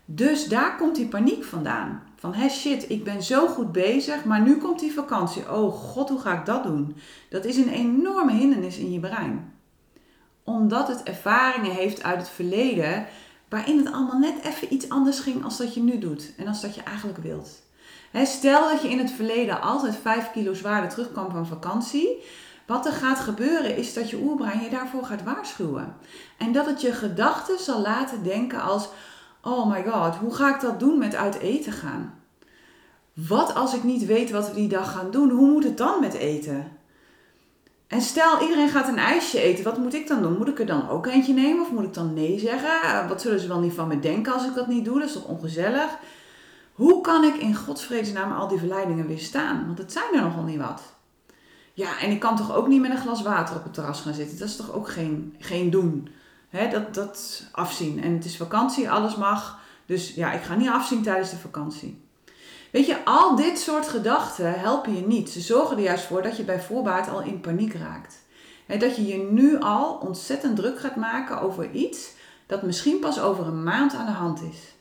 Dus 0.05 0.45
daar 0.45 0.77
komt 0.77 0.97
die 0.97 1.09
paniek 1.09 1.45
vandaan. 1.45 2.03
Van 2.19 2.35
hé 2.35 2.49
shit, 2.49 2.91
ik 2.91 3.05
ben 3.05 3.23
zo 3.23 3.47
goed 3.47 3.73
bezig, 3.73 4.25
maar 4.25 4.41
nu 4.41 4.57
komt 4.57 4.81
die 4.81 4.93
vakantie. 4.93 5.53
Oh 5.53 5.75
god, 5.75 6.09
hoe 6.09 6.21
ga 6.21 6.39
ik 6.39 6.47
dat 6.47 6.63
doen? 6.63 6.97
Dat 7.29 7.45
is 7.45 7.57
een 7.57 7.69
enorme 7.69 8.33
hindernis 8.33 8.79
in 8.79 8.93
je 8.93 9.01
brein. 9.01 9.53
Omdat 10.45 10.89
het 10.89 11.03
ervaringen 11.03 11.73
heeft 11.73 12.03
uit 12.03 12.19
het 12.19 12.29
verleden 12.29 13.07
waarin 13.49 13.79
het 13.79 13.93
allemaal 13.93 14.19
net 14.19 14.35
even 14.43 14.73
iets 14.73 14.89
anders 14.89 15.19
ging 15.19 15.45
als 15.45 15.57
dat 15.57 15.75
je 15.75 15.83
nu 15.83 15.99
doet 15.99 16.33
en 16.37 16.47
als 16.47 16.61
dat 16.61 16.75
je 16.75 16.83
eigenlijk 16.83 17.19
wilt. 17.19 17.63
stel 18.25 18.69
dat 18.69 18.83
je 18.83 18.91
in 18.91 18.99
het 18.99 19.11
verleden 19.11 19.61
altijd 19.61 19.97
5 19.97 20.31
kilo 20.33 20.55
zwaarder 20.55 20.91
terugkwam 20.91 21.31
van 21.31 21.47
vakantie. 21.47 22.23
Wat 22.67 22.87
er 22.87 22.93
gaat 22.93 23.21
gebeuren 23.21 23.77
is 23.77 23.95
dat 23.95 24.11
je 24.11 24.21
oerbrein 24.23 24.63
je 24.63 24.71
daarvoor 24.71 25.05
gaat 25.05 25.23
waarschuwen. 25.23 25.97
En 26.39 26.53
dat 26.53 26.67
het 26.67 26.81
je 26.81 26.93
gedachten 26.93 27.59
zal 27.59 27.81
laten 27.81 28.23
denken 28.23 28.63
als 28.63 28.89
oh 29.47 29.71
my 29.71 29.85
god, 29.85 30.15
hoe 30.15 30.35
ga 30.35 30.55
ik 30.55 30.61
dat 30.61 30.81
doen 30.81 30.99
met 30.99 31.15
uit 31.15 31.38
eten 31.38 31.73
gaan? 31.73 32.15
Wat 33.12 33.55
als 33.55 33.75
ik 33.75 33.83
niet 33.83 34.07
weet 34.07 34.31
wat 34.31 34.49
we 34.49 34.55
die 34.55 34.69
dag 34.69 34.93
gaan 34.93 35.11
doen? 35.11 35.31
Hoe 35.31 35.50
moet 35.50 35.65
het 35.65 35.79
dan 35.79 36.00
met 36.00 36.15
eten? 36.15 36.73
En 37.87 38.00
stel, 38.00 38.41
iedereen 38.41 38.69
gaat 38.69 38.88
een 38.88 38.99
ijsje 38.99 39.41
eten. 39.41 39.65
Wat 39.65 39.79
moet 39.79 39.95
ik 39.95 40.09
dan 40.09 40.23
doen? 40.23 40.37
Moet 40.37 40.49
ik 40.49 40.59
er 40.59 40.67
dan 40.67 40.88
ook 40.88 41.07
eentje 41.07 41.33
nemen? 41.33 41.62
Of 41.62 41.71
moet 41.71 41.85
ik 41.85 41.95
dan 41.95 42.15
nee 42.15 42.38
zeggen? 42.38 42.83
Eh, 42.83 43.09
wat 43.09 43.21
zullen 43.21 43.41
ze 43.41 43.49
wel 43.49 43.61
niet 43.61 43.73
van 43.73 43.88
me 43.88 44.00
denken 44.00 44.33
als 44.33 44.47
ik 44.47 44.55
dat 44.55 44.67
niet 44.67 44.85
doe? 44.85 44.99
Dat 44.99 45.09
is 45.09 45.15
toch 45.15 45.25
ongezellig? 45.25 45.99
Hoe 46.73 47.00
kan 47.00 47.25
ik 47.25 47.35
in 47.35 47.55
Gods 47.55 47.85
vredesnaam 47.85 48.33
al 48.33 48.49
die 48.49 48.59
verleidingen 48.59 49.07
weerstaan? 49.07 49.67
Want 49.67 49.79
het 49.79 49.93
zijn 49.93 50.15
er 50.15 50.23
nogal 50.23 50.43
niet 50.43 50.61
wat. 50.61 50.83
Ja, 51.73 51.99
en 52.00 52.11
ik 52.11 52.21
kan 52.21 52.37
toch 52.37 52.55
ook 52.55 52.69
niet 52.69 52.81
met 52.81 52.91
een 52.91 52.97
glas 52.97 53.23
water 53.23 53.57
op 53.57 53.65
het 53.65 53.75
terras 53.75 54.00
gaan 54.00 54.15
zitten? 54.15 54.38
Dat 54.38 54.49
is 54.49 54.57
toch 54.57 54.73
ook 54.73 54.88
geen, 54.88 55.35
geen 55.38 55.71
doen? 55.71 56.09
Dat, 56.71 56.95
dat 56.95 57.43
afzien. 57.53 58.03
En 58.03 58.13
het 58.13 58.25
is 58.25 58.37
vakantie, 58.37 58.91
alles 58.91 59.17
mag. 59.17 59.59
Dus 59.87 60.15
ja, 60.15 60.33
ik 60.33 60.43
ga 60.43 60.55
niet 60.55 60.69
afzien 60.69 61.03
tijdens 61.03 61.31
de 61.31 61.37
vakantie. 61.37 62.05
Weet 62.71 62.87
je, 62.87 63.05
al 63.05 63.37
dit 63.37 63.59
soort 63.59 63.89
gedachten 63.89 64.61
helpen 64.61 64.97
je 64.97 65.07
niet. 65.07 65.31
Ze 65.31 65.41
zorgen 65.41 65.77
er 65.77 65.83
juist 65.83 66.05
voor 66.05 66.23
dat 66.23 66.37
je 66.37 66.45
bij 66.45 66.61
voorbaat 66.61 67.09
al 67.09 67.23
in 67.23 67.41
paniek 67.41 67.75
raakt. 67.75 68.25
dat 68.67 68.97
je 68.97 69.07
je 69.07 69.29
nu 69.31 69.61
al 69.61 69.95
ontzettend 69.95 70.57
druk 70.57 70.81
gaat 70.81 70.97
maken 70.97 71.41
over 71.41 71.71
iets 71.71 72.11
dat 72.47 72.63
misschien 72.63 73.01
pas 73.01 73.21
over 73.21 73.47
een 73.47 73.63
maand 73.63 73.95
aan 73.95 74.07
de 74.07 74.13
hand 74.13 74.43
is. 74.43 74.75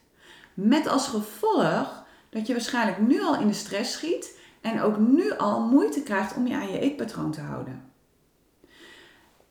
Met 0.54 0.88
als 0.88 1.08
gevolg 1.08 2.04
dat 2.30 2.48
je 2.48 2.54
waarschijnlijk 2.54 3.00
nu 3.00 3.22
al 3.24 3.40
in 3.40 3.48
de 3.48 3.54
stress 3.54 3.94
schiet 3.94 4.40
en 4.62 4.82
ook 4.82 4.98
nu 4.98 5.38
al 5.38 5.62
moeite 5.62 6.04
krijgt 6.04 6.36
om 6.36 6.48
je 6.48 6.56
aan 6.56 6.72
je 6.72 6.80
eetpatroon 6.80 7.32
te 7.32 7.42
houden. 7.42 7.92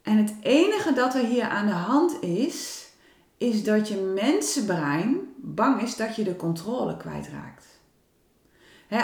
En 0.04 0.16
het 0.16 0.34
enige 0.42 0.92
dat 0.92 1.14
er 1.14 1.24
hier 1.24 1.48
aan 1.48 1.66
de 1.66 1.72
hand 1.72 2.22
is, 2.22 2.88
is 3.36 3.64
dat 3.64 3.88
je 3.88 3.96
mensenbrein 3.96 5.20
bang 5.36 5.82
is 5.82 5.96
dat 5.96 6.16
je 6.16 6.24
de 6.24 6.36
controle 6.36 6.96
kwijtraakt. 6.96 7.66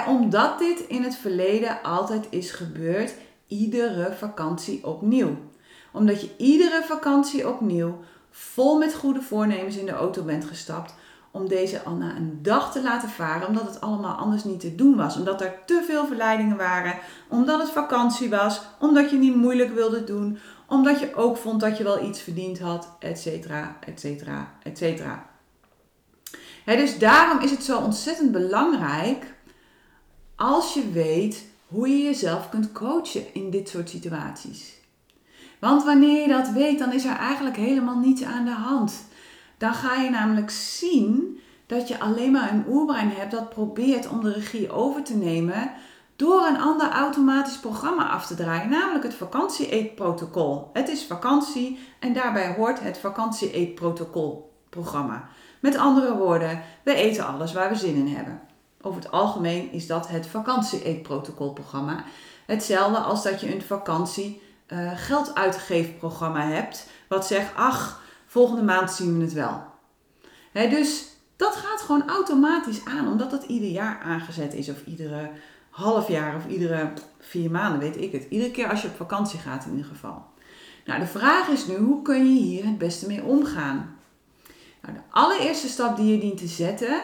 Omdat 0.06 0.58
dit 0.58 0.80
in 0.80 1.02
het 1.02 1.16
verleden 1.16 1.82
altijd 1.82 2.26
is 2.30 2.50
gebeurd, 2.50 3.14
iedere 3.46 4.12
vakantie 4.12 4.86
opnieuw. 4.86 5.36
Omdat 5.92 6.20
je 6.20 6.30
iedere 6.36 6.82
vakantie 6.84 7.48
opnieuw 7.48 7.98
vol 8.30 8.78
met 8.78 8.94
goede 8.94 9.22
voornemens 9.22 9.76
in 9.76 9.86
de 9.86 9.92
auto 9.92 10.22
bent 10.22 10.44
gestapt 10.44 10.94
om 11.30 11.48
deze 11.48 11.82
al 11.82 11.94
na 11.94 12.16
een 12.16 12.38
dag 12.42 12.72
te 12.72 12.82
laten 12.82 13.08
varen, 13.08 13.48
omdat 13.48 13.66
het 13.66 13.80
allemaal 13.80 14.14
anders 14.14 14.44
niet 14.44 14.60
te 14.60 14.74
doen 14.74 14.96
was. 14.96 15.16
Omdat 15.16 15.40
er 15.40 15.54
te 15.66 15.82
veel 15.86 16.06
verleidingen 16.06 16.56
waren, 16.56 16.94
omdat 17.28 17.60
het 17.60 17.70
vakantie 17.70 18.30
was, 18.30 18.60
omdat 18.78 19.10
je 19.10 19.16
niet 19.16 19.36
moeilijk 19.36 19.74
wilde 19.74 20.04
doen, 20.04 20.38
omdat 20.70 21.00
je 21.00 21.14
ook 21.14 21.36
vond 21.36 21.60
dat 21.60 21.76
je 21.78 21.84
wel 21.84 22.04
iets 22.04 22.20
verdiend 22.20 22.58
had, 22.58 22.88
et 22.98 23.18
cetera, 23.18 23.76
et 23.86 24.00
cetera, 24.00 24.54
et 24.62 24.78
cetera. 24.78 25.26
dus 26.64 26.98
daarom 26.98 27.42
is 27.42 27.50
het 27.50 27.64
zo 27.64 27.78
ontzettend 27.78 28.32
belangrijk 28.32 29.34
als 30.36 30.74
je 30.74 30.90
weet 30.90 31.46
hoe 31.66 31.88
je 31.88 32.02
jezelf 32.02 32.48
kunt 32.48 32.72
coachen 32.72 33.34
in 33.34 33.50
dit 33.50 33.68
soort 33.68 33.88
situaties. 33.88 34.78
Want 35.58 35.84
wanneer 35.84 36.22
je 36.22 36.28
dat 36.28 36.48
weet, 36.48 36.78
dan 36.78 36.92
is 36.92 37.04
er 37.04 37.16
eigenlijk 37.16 37.56
helemaal 37.56 37.98
niets 37.98 38.22
aan 38.22 38.44
de 38.44 38.50
hand. 38.50 39.04
Dan 39.58 39.74
ga 39.74 40.02
je 40.02 40.10
namelijk 40.10 40.50
zien 40.50 41.40
dat 41.66 41.88
je 41.88 42.00
alleen 42.00 42.32
maar 42.32 42.52
een 42.52 42.64
oerbrein 42.68 43.10
hebt 43.10 43.30
dat 43.30 43.48
probeert 43.48 44.08
om 44.08 44.20
de 44.20 44.32
regie 44.32 44.70
over 44.70 45.02
te 45.02 45.16
nemen 45.16 45.72
door 46.20 46.46
een 46.46 46.60
ander 46.60 46.90
automatisch 46.90 47.56
programma 47.58 48.08
af 48.08 48.26
te 48.26 48.34
draaien, 48.34 48.70
namelijk 48.70 49.04
het 49.04 49.14
vakantie-eetprotocol. 49.14 50.70
Het 50.72 50.88
is 50.88 51.04
vakantie 51.04 51.78
en 51.98 52.12
daarbij 52.12 52.54
hoort 52.54 52.80
het 52.80 52.98
vakantie-eetprotocol 52.98 54.52
programma. 54.68 55.28
Met 55.60 55.76
andere 55.76 56.14
woorden, 56.14 56.62
we 56.82 56.94
eten 56.94 57.26
alles 57.26 57.52
waar 57.52 57.68
we 57.68 57.74
zin 57.74 57.94
in 57.94 58.14
hebben. 58.14 58.40
Over 58.80 59.02
het 59.02 59.10
algemeen 59.10 59.72
is 59.72 59.86
dat 59.86 60.08
het 60.08 60.26
vakantie-eetprotocolprogramma. 60.26 62.04
Hetzelfde 62.46 62.98
als 62.98 63.22
dat 63.22 63.40
je 63.40 63.54
een 63.54 63.62
vakantie 63.62 64.42
uh, 64.68 64.90
geld 64.94 65.32
programma 65.98 66.46
hebt, 66.46 66.88
wat 67.08 67.26
zegt, 67.26 67.54
ach, 67.54 68.02
volgende 68.26 68.62
maand 68.62 68.90
zien 68.90 69.18
we 69.18 69.24
het 69.24 69.32
wel. 69.32 69.62
dus 70.52 71.06
dat 71.36 71.56
gaat 71.56 71.80
gewoon 71.80 72.08
automatisch 72.08 72.84
aan, 72.84 73.08
omdat 73.08 73.30
dat 73.30 73.44
ieder 73.44 73.70
jaar 73.70 74.00
aangezet 74.04 74.54
is 74.54 74.68
of 74.68 74.86
iedere 74.86 75.30
half 75.70 76.08
jaar 76.08 76.36
of 76.36 76.46
iedere 76.46 76.92
vier 77.18 77.50
maanden, 77.50 77.80
weet 77.80 77.96
ik 77.96 78.12
het. 78.12 78.26
Iedere 78.28 78.50
keer 78.50 78.68
als 78.68 78.82
je 78.82 78.88
op 78.88 78.96
vakantie 78.96 79.38
gaat 79.38 79.64
in 79.64 79.70
ieder 79.70 79.86
geval. 79.86 80.24
Nou, 80.84 81.00
de 81.00 81.06
vraag 81.06 81.48
is 81.48 81.66
nu, 81.66 81.76
hoe 81.76 82.02
kun 82.02 82.34
je 82.34 82.40
hier 82.40 82.64
het 82.64 82.78
beste 82.78 83.06
mee 83.06 83.22
omgaan? 83.22 83.96
Nou, 84.82 84.94
de 84.94 85.00
allereerste 85.10 85.68
stap 85.68 85.96
die 85.96 86.12
je 86.12 86.20
dient 86.20 86.38
te 86.38 86.46
zetten, 86.46 87.02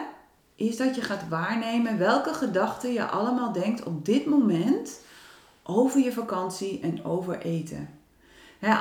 is 0.55 0.77
dat 0.77 0.95
je 0.95 1.01
gaat 1.01 1.27
waarnemen 1.29 1.97
welke 1.97 2.33
gedachten 2.33 2.93
je 2.93 3.05
allemaal 3.05 3.51
denkt 3.51 3.83
op 3.83 4.05
dit 4.05 4.25
moment 4.25 4.99
over 5.63 5.99
je 5.99 6.11
vakantie 6.11 6.79
en 6.79 7.05
over 7.05 7.41
eten. 7.41 7.89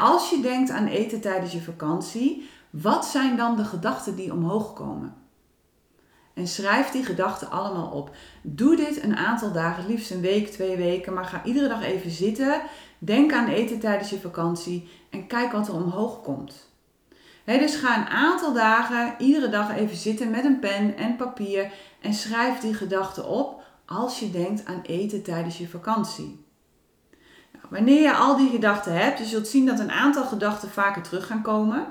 als 0.00 0.31
je 0.31 0.40
denkt 0.40 0.71
aan 0.71 0.87
eten 0.87 1.21
tijdens 1.21 1.52
je 1.52 1.62
vakantie, 1.62 2.49
wat 2.71 3.07
zijn 3.07 3.37
dan 3.37 3.57
de 3.57 3.64
gedachten 3.64 4.16
die 4.16 4.33
omhoog 4.33 4.73
komen? 4.73 5.14
En 6.37 6.47
schrijf 6.47 6.90
die 6.90 7.05
gedachten 7.05 7.50
allemaal 7.50 7.90
op. 7.90 8.11
Doe 8.43 8.76
dit 8.76 9.02
een 9.02 9.16
aantal 9.16 9.52
dagen, 9.52 9.87
liefst 9.87 10.11
een 10.11 10.21
week, 10.21 10.50
twee 10.50 10.76
weken, 10.76 11.12
maar 11.12 11.25
ga 11.25 11.45
iedere 11.45 11.69
dag 11.69 11.83
even 11.83 12.11
zitten. 12.11 12.61
Denk 12.99 13.33
aan 13.33 13.49
eten 13.49 13.78
tijdens 13.78 14.11
je 14.11 14.21
vakantie 14.21 14.88
en 15.11 15.26
kijk 15.26 15.52
wat 15.52 15.69
er 15.69 15.75
omhoog 15.75 16.23
komt. 16.23 16.71
dus 17.45 17.76
ga 17.76 17.99
een 17.99 18.07
aantal 18.07 18.52
dagen, 18.52 19.14
iedere 19.19 19.49
dag 19.49 19.76
even 19.76 19.97
zitten 19.97 20.31
met 20.31 20.45
een 20.45 20.59
pen 20.59 20.97
en 20.97 21.16
papier 21.16 21.73
en 22.00 22.14
schrijf 22.14 22.59
die 22.59 22.75
gedachten 22.75 23.28
op 23.28 23.62
als 23.87 24.19
je 24.19 24.31
denkt 24.31 24.64
aan 24.64 24.83
eten 24.83 25.23
tijdens 25.23 25.59
je 25.59 25.69
vakantie. 25.69 26.45
Nou, 27.52 27.66
wanneer 27.71 28.02
je 28.02 28.14
al 28.14 28.37
die 28.37 28.50
gedachten 28.50 28.93
hebt, 28.93 29.19
je 29.19 29.25
zult 29.25 29.49
zien 29.49 29.66
dat 29.66 29.78
een 29.78 29.93
aantal 29.93 30.25
gedachten 30.25 30.69
vaker 30.69 31.02
terug 31.02 31.26
gaan 31.26 31.43
komen. 31.43 31.87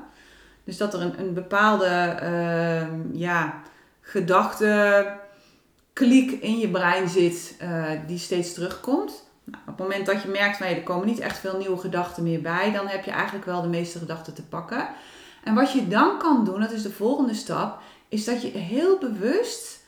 Dus 0.63 0.77
dat 0.77 0.93
er 0.93 1.01
een, 1.01 1.19
een 1.19 1.33
bepaalde 1.33 2.19
uh, 2.23 3.19
ja, 3.19 3.61
kliek 5.93 6.31
in 6.31 6.57
je 6.57 6.69
brein 6.69 7.09
zit 7.09 7.55
uh, 7.61 7.85
die 8.07 8.17
steeds 8.17 8.53
terugkomt. 8.53 9.23
Nou, 9.43 9.61
op 9.61 9.77
het 9.77 9.87
moment 9.87 10.05
dat 10.05 10.21
je 10.21 10.27
merkt 10.27 10.57
van 10.57 10.67
er 10.67 10.83
komen 10.83 11.07
niet 11.07 11.19
echt 11.19 11.37
veel 11.37 11.57
nieuwe 11.57 11.77
gedachten 11.77 12.23
meer 12.23 12.41
bij, 12.41 12.71
dan 12.71 12.87
heb 12.87 13.03
je 13.03 13.11
eigenlijk 13.11 13.45
wel 13.45 13.61
de 13.61 13.67
meeste 13.67 13.99
gedachten 13.99 14.33
te 14.33 14.43
pakken. 14.43 14.87
En 15.43 15.53
wat 15.53 15.71
je 15.71 15.87
dan 15.87 16.17
kan 16.17 16.45
doen, 16.45 16.59
dat 16.59 16.71
is 16.71 16.81
de 16.81 16.91
volgende 16.91 17.33
stap, 17.33 17.81
is 18.09 18.25
dat 18.25 18.41
je 18.41 18.47
heel 18.47 18.97
bewust 18.97 19.83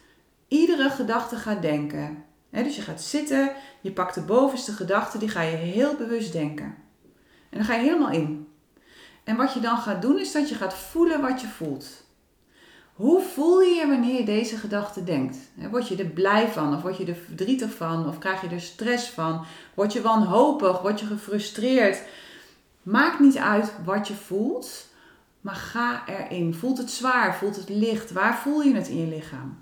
iedere 0.48 0.90
gedachte 0.90 1.36
gaat 1.36 1.62
denken. 1.62 2.24
dus 2.50 2.76
je 2.76 2.82
gaat 2.82 3.02
zitten, 3.02 3.52
je 3.82 3.92
pakt 3.92 4.16
de 4.16 4.22
bovenste 4.22 4.72
gedachte, 4.72 5.18
die 5.18 5.30
ga 5.30 5.42
je 5.42 5.56
heel 5.56 5.96
bewust 5.96 6.32
denken. 6.32 6.76
En 7.50 7.58
dan 7.58 7.66
ga 7.66 7.74
je 7.74 7.84
helemaal 7.84 8.12
in. 8.12 8.48
En 9.24 9.36
wat 9.36 9.54
je 9.54 9.60
dan 9.60 9.78
gaat 9.78 10.02
doen, 10.02 10.20
is 10.20 10.32
dat 10.32 10.50
je 10.50 10.56
gaat 10.56 10.74
voelen 10.74 11.22
wat 11.22 11.42
je 11.42 11.48
voelt. 11.48 12.07
Hoe 12.98 13.22
voel 13.22 13.62
je 13.62 13.76
je 13.76 13.88
wanneer 13.88 14.20
je 14.20 14.26
deze 14.26 14.58
gedachte 14.58 15.04
denkt? 15.04 15.38
Word 15.72 15.88
je 15.88 15.96
er 15.96 16.06
blij 16.06 16.48
van 16.48 16.76
of 16.76 16.82
word 16.82 16.98
je 16.98 17.06
er 17.06 17.16
verdrietig 17.16 17.74
van 17.74 18.08
of 18.08 18.18
krijg 18.18 18.42
je 18.42 18.48
er 18.48 18.62
stress 18.62 19.10
van? 19.10 19.46
Word 19.74 19.94
je 19.94 20.02
wanhopig? 20.02 20.82
Word 20.82 21.00
je 21.00 21.06
gefrustreerd? 21.06 22.02
Maakt 22.84 23.20
niet 23.20 23.38
uit 23.38 23.74
wat 23.86 24.08
je 24.08 24.14
voelt, 24.14 24.88
maar 25.42 25.56
ga 25.56 26.04
erin. 26.08 26.54
Voelt 26.54 26.78
het 26.78 26.92
zwaar? 26.92 27.36
Voelt 27.36 27.56
het 27.56 27.70
licht? 27.70 28.12
Waar 28.12 28.38
voel 28.38 28.62
je 28.62 28.76
het 28.76 28.88
in 28.88 29.00
je 29.00 29.16
lichaam? 29.16 29.58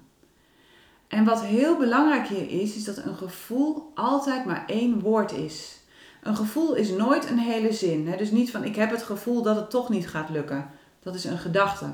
En 1.07 1.23
wat 1.23 1.43
heel 1.43 1.77
belangrijk 1.77 2.27
hier 2.27 2.61
is, 2.61 2.75
is 2.75 2.83
dat 2.83 2.97
een 2.97 3.15
gevoel 3.15 3.91
altijd 3.95 4.45
maar 4.45 4.63
één 4.67 4.99
woord 4.99 5.31
is. 5.31 5.79
Een 6.23 6.35
gevoel 6.35 6.75
is 6.75 6.89
nooit 6.89 7.29
een 7.29 7.39
hele 7.39 7.73
zin. 7.73 8.13
Dus 8.17 8.31
niet 8.31 8.51
van 8.51 8.63
ik 8.63 8.75
heb 8.75 8.91
het 8.91 9.03
gevoel 9.03 9.41
dat 9.41 9.55
het 9.55 9.69
toch 9.69 9.89
niet 9.89 10.09
gaat 10.09 10.29
lukken. 10.29 10.69
Dat 10.99 11.15
is 11.15 11.23
een 11.23 11.37
gedachte. 11.37 11.85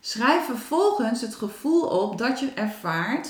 Schrijf 0.00 0.44
vervolgens 0.44 1.20
het 1.20 1.34
gevoel 1.34 1.82
op 1.82 2.18
dat 2.18 2.40
je 2.40 2.50
ervaart 2.54 3.28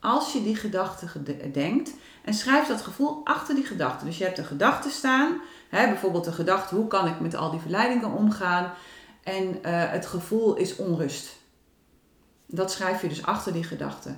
als 0.00 0.32
je 0.32 0.42
die 0.42 0.56
gedachte 0.56 1.06
denkt. 1.52 1.90
En 2.24 2.34
schrijf 2.34 2.66
dat 2.66 2.80
gevoel 2.80 3.20
achter 3.24 3.54
die 3.54 3.64
gedachte. 3.64 4.04
Dus 4.04 4.18
je 4.18 4.24
hebt 4.24 4.38
een 4.38 4.44
gedachte 4.44 4.90
staan. 4.90 5.40
Hè, 5.68 5.86
bijvoorbeeld 5.86 6.24
de 6.24 6.32
gedachte, 6.32 6.74
hoe 6.74 6.86
kan 6.86 7.06
ik 7.06 7.20
met 7.20 7.34
al 7.34 7.50
die 7.50 7.60
verleidingen 7.60 8.12
omgaan? 8.12 8.72
En 9.22 9.44
uh, 9.44 9.60
het 9.90 10.06
gevoel 10.06 10.56
is 10.56 10.76
onrust. 10.76 11.36
Dat 12.46 12.72
schrijf 12.72 13.02
je 13.02 13.08
dus 13.08 13.26
achter 13.26 13.52
die 13.52 13.64
gedachte. 13.64 14.14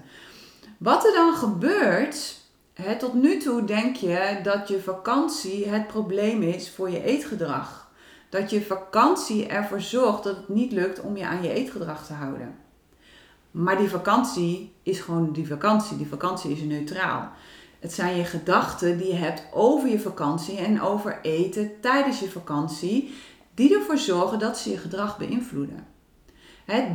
Wat 0.79 1.05
er 1.05 1.12
dan 1.12 1.35
gebeurt, 1.35 2.35
hè, 2.75 2.97
tot 2.97 3.14
nu 3.14 3.38
toe 3.38 3.64
denk 3.64 3.97
je 3.97 4.41
dat 4.43 4.69
je 4.69 4.81
vakantie 4.81 5.69
het 5.69 5.87
probleem 5.87 6.43
is 6.43 6.71
voor 6.71 6.91
je 6.91 7.03
eetgedrag. 7.03 7.84
Dat 8.35 8.50
je 8.50 8.62
vakantie 8.62 9.47
ervoor 9.47 9.81
zorgt 9.81 10.25
dat 10.25 10.37
het 10.37 10.49
niet 10.49 10.73
lukt 10.73 11.00
om 11.00 11.17
je 11.17 11.26
aan 11.26 11.43
je 11.43 11.53
eetgedrag 11.53 12.07
te 12.07 12.12
houden. 12.12 12.57
Maar 13.50 13.76
die 13.76 13.88
vakantie 13.88 14.73
is 14.83 15.00
gewoon 15.00 15.33
die 15.33 15.47
vakantie. 15.47 15.97
Die 15.97 16.07
vakantie 16.07 16.50
is 16.50 16.61
neutraal. 16.61 17.31
Het 17.81 17.93
zijn 17.93 18.17
je 18.17 18.25
gedachten 18.25 18.99
die 18.99 19.07
je 19.07 19.14
hebt 19.14 19.43
over 19.53 19.88
je 19.88 20.00
vakantie 20.00 20.57
en 20.57 20.81
over 20.81 21.19
eten 21.23 21.81
tijdens 21.81 22.21
je 22.21 22.31
vakantie, 22.31 23.14
die 23.55 23.75
ervoor 23.75 23.99
zorgen 23.99 24.38
dat 24.38 24.59
ze 24.59 24.71
je 24.71 24.79
gedrag 24.79 25.19
beïnvloeden. 25.19 25.87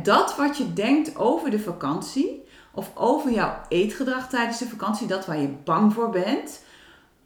dat 0.02 0.36
wat 0.36 0.56
je 0.56 0.72
denkt 0.72 1.16
over 1.16 1.50
de 1.50 1.60
vakantie 1.60 2.44
of 2.72 2.90
over 2.94 3.32
jouw 3.32 3.60
eetgedrag 3.68 4.28
tijdens 4.28 4.58
de 4.58 4.68
vakantie, 4.68 5.06
dat 5.06 5.26
waar 5.26 5.40
je 5.40 5.54
bang 5.64 5.92
voor 5.92 6.10
bent, 6.10 6.62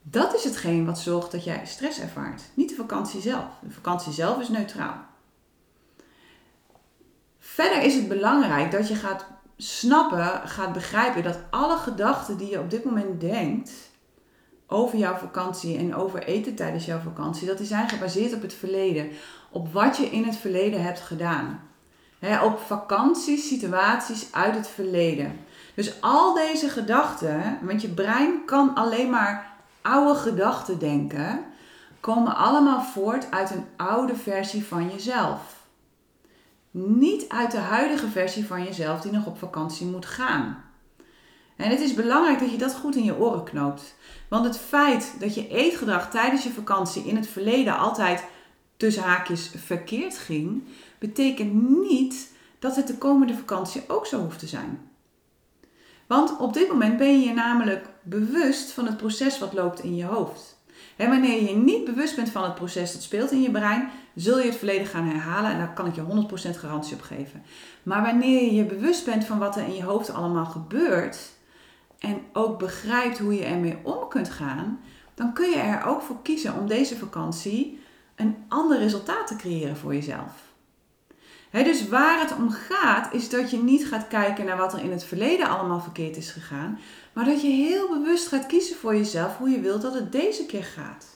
dat 0.06 0.34
is 0.34 0.44
hetgeen 0.44 0.86
wat 0.86 0.98
zorgt 0.98 1.32
dat 1.32 1.44
jij 1.44 1.60
stress 1.66 2.00
ervaart. 2.00 2.42
Niet 2.54 2.68
de 2.68 2.74
vakantie 2.74 3.20
zelf. 3.20 3.44
De 3.60 3.70
vakantie 3.70 4.12
zelf 4.12 4.40
is 4.40 4.48
neutraal. 4.48 4.96
Verder 7.38 7.82
is 7.82 7.94
het 7.94 8.08
belangrijk 8.08 8.70
dat 8.70 8.88
je 8.88 8.94
gaat 8.94 9.26
snappen, 9.56 10.48
gaat 10.48 10.72
begrijpen 10.72 11.22
dat 11.22 11.38
alle 11.50 11.76
gedachten 11.76 12.36
die 12.36 12.50
je 12.50 12.60
op 12.60 12.70
dit 12.70 12.84
moment 12.84 13.20
denkt 13.20 13.70
over 14.66 14.98
jouw 14.98 15.14
vakantie 15.14 15.78
en 15.78 15.94
over 15.94 16.22
eten 16.22 16.54
tijdens 16.54 16.84
jouw 16.84 16.98
vakantie, 16.98 17.46
dat 17.46 17.58
die 17.58 17.66
zijn 17.66 17.88
gebaseerd 17.88 18.34
op 18.34 18.42
het 18.42 18.54
verleden. 18.54 19.08
Op 19.50 19.72
wat 19.72 19.96
je 19.96 20.06
in 20.06 20.24
het 20.24 20.36
verleden 20.36 20.82
hebt 20.82 21.00
gedaan. 21.00 21.60
op 22.42 22.58
vakantiesituaties 22.58 24.28
uit 24.32 24.54
het 24.54 24.68
verleden. 24.68 25.38
Dus 25.74 26.00
al 26.00 26.34
deze 26.34 26.68
gedachten, 26.68 27.58
want 27.62 27.82
je 27.82 27.88
brein 27.88 28.44
kan 28.44 28.74
alleen 28.74 29.10
maar 29.10 29.53
oude 29.84 30.18
gedachten 30.18 30.78
denken, 30.78 31.44
komen 32.00 32.36
allemaal 32.36 32.82
voort 32.82 33.30
uit 33.30 33.50
een 33.50 33.64
oude 33.76 34.16
versie 34.16 34.64
van 34.64 34.90
jezelf. 34.90 35.66
Niet 36.70 37.28
uit 37.28 37.50
de 37.50 37.58
huidige 37.58 38.08
versie 38.08 38.46
van 38.46 38.64
jezelf 38.64 39.00
die 39.00 39.12
nog 39.12 39.26
op 39.26 39.38
vakantie 39.38 39.86
moet 39.86 40.06
gaan. 40.06 40.64
En 41.56 41.70
het 41.70 41.80
is 41.80 41.94
belangrijk 41.94 42.38
dat 42.38 42.50
je 42.50 42.56
dat 42.56 42.74
goed 42.74 42.96
in 42.96 43.04
je 43.04 43.18
oren 43.18 43.44
knoopt. 43.44 43.94
Want 44.28 44.44
het 44.44 44.58
feit 44.58 45.14
dat 45.18 45.34
je 45.34 45.48
eetgedrag 45.48 46.10
tijdens 46.10 46.42
je 46.42 46.50
vakantie 46.50 47.04
in 47.04 47.16
het 47.16 47.26
verleden 47.26 47.78
altijd 47.78 48.24
tussen 48.76 49.02
haakjes 49.02 49.50
verkeerd 49.56 50.18
ging, 50.18 50.62
betekent 50.98 51.52
niet 51.88 52.32
dat 52.58 52.76
het 52.76 52.86
de 52.86 52.98
komende 52.98 53.34
vakantie 53.34 53.82
ook 53.88 54.06
zo 54.06 54.20
hoeft 54.20 54.38
te 54.38 54.46
zijn. 54.46 54.88
Want 56.06 56.38
op 56.38 56.52
dit 56.52 56.68
moment 56.68 56.96
ben 56.96 57.20
je 57.20 57.28
je 57.28 57.34
namelijk 57.34 57.93
bewust 58.04 58.72
van 58.72 58.86
het 58.86 58.96
proces 58.96 59.38
wat 59.38 59.52
loopt 59.52 59.80
in 59.80 59.96
je 59.96 60.04
hoofd. 60.04 60.54
En 60.96 61.08
wanneer 61.08 61.42
je 61.42 61.56
niet 61.56 61.84
bewust 61.84 62.16
bent 62.16 62.30
van 62.30 62.42
het 62.42 62.54
proces 62.54 62.92
dat 62.92 63.02
speelt 63.02 63.30
in 63.30 63.42
je 63.42 63.50
brein, 63.50 63.88
zul 64.14 64.38
je 64.38 64.44
het 64.44 64.56
verleden 64.56 64.86
gaan 64.86 65.06
herhalen 65.06 65.50
en 65.50 65.58
daar 65.58 65.72
kan 65.72 65.86
ik 65.86 65.94
je 65.94 66.26
100% 66.54 66.58
garantie 66.58 66.94
op 66.94 67.02
geven. 67.02 67.42
Maar 67.82 68.02
wanneer 68.02 68.42
je 68.42 68.54
je 68.54 68.64
bewust 68.64 69.04
bent 69.04 69.24
van 69.24 69.38
wat 69.38 69.56
er 69.56 69.64
in 69.64 69.74
je 69.74 69.82
hoofd 69.82 70.10
allemaal 70.10 70.46
gebeurt 70.46 71.18
en 71.98 72.18
ook 72.32 72.58
begrijpt 72.58 73.18
hoe 73.18 73.34
je 73.34 73.44
ermee 73.44 73.78
om 73.82 74.08
kunt 74.08 74.30
gaan, 74.30 74.80
dan 75.14 75.32
kun 75.32 75.50
je 75.50 75.56
er 75.56 75.84
ook 75.84 76.02
voor 76.02 76.22
kiezen 76.22 76.54
om 76.54 76.66
deze 76.66 76.96
vakantie 76.96 77.80
een 78.14 78.36
ander 78.48 78.78
resultaat 78.78 79.26
te 79.26 79.36
creëren 79.36 79.76
voor 79.76 79.94
jezelf. 79.94 80.43
Dus 81.62 81.88
waar 81.88 82.20
het 82.20 82.36
om 82.36 82.50
gaat, 82.50 83.12
is 83.12 83.28
dat 83.28 83.50
je 83.50 83.62
niet 83.62 83.86
gaat 83.86 84.08
kijken 84.08 84.44
naar 84.44 84.56
wat 84.56 84.72
er 84.72 84.80
in 84.80 84.90
het 84.90 85.04
verleden 85.04 85.48
allemaal 85.48 85.80
verkeerd 85.80 86.16
is 86.16 86.30
gegaan, 86.30 86.78
maar 87.12 87.24
dat 87.24 87.42
je 87.42 87.48
heel 87.48 87.88
bewust 87.88 88.28
gaat 88.28 88.46
kiezen 88.46 88.76
voor 88.76 88.96
jezelf 88.96 89.36
hoe 89.36 89.50
je 89.50 89.60
wilt 89.60 89.82
dat 89.82 89.94
het 89.94 90.12
deze 90.12 90.46
keer 90.46 90.64
gaat. 90.64 91.06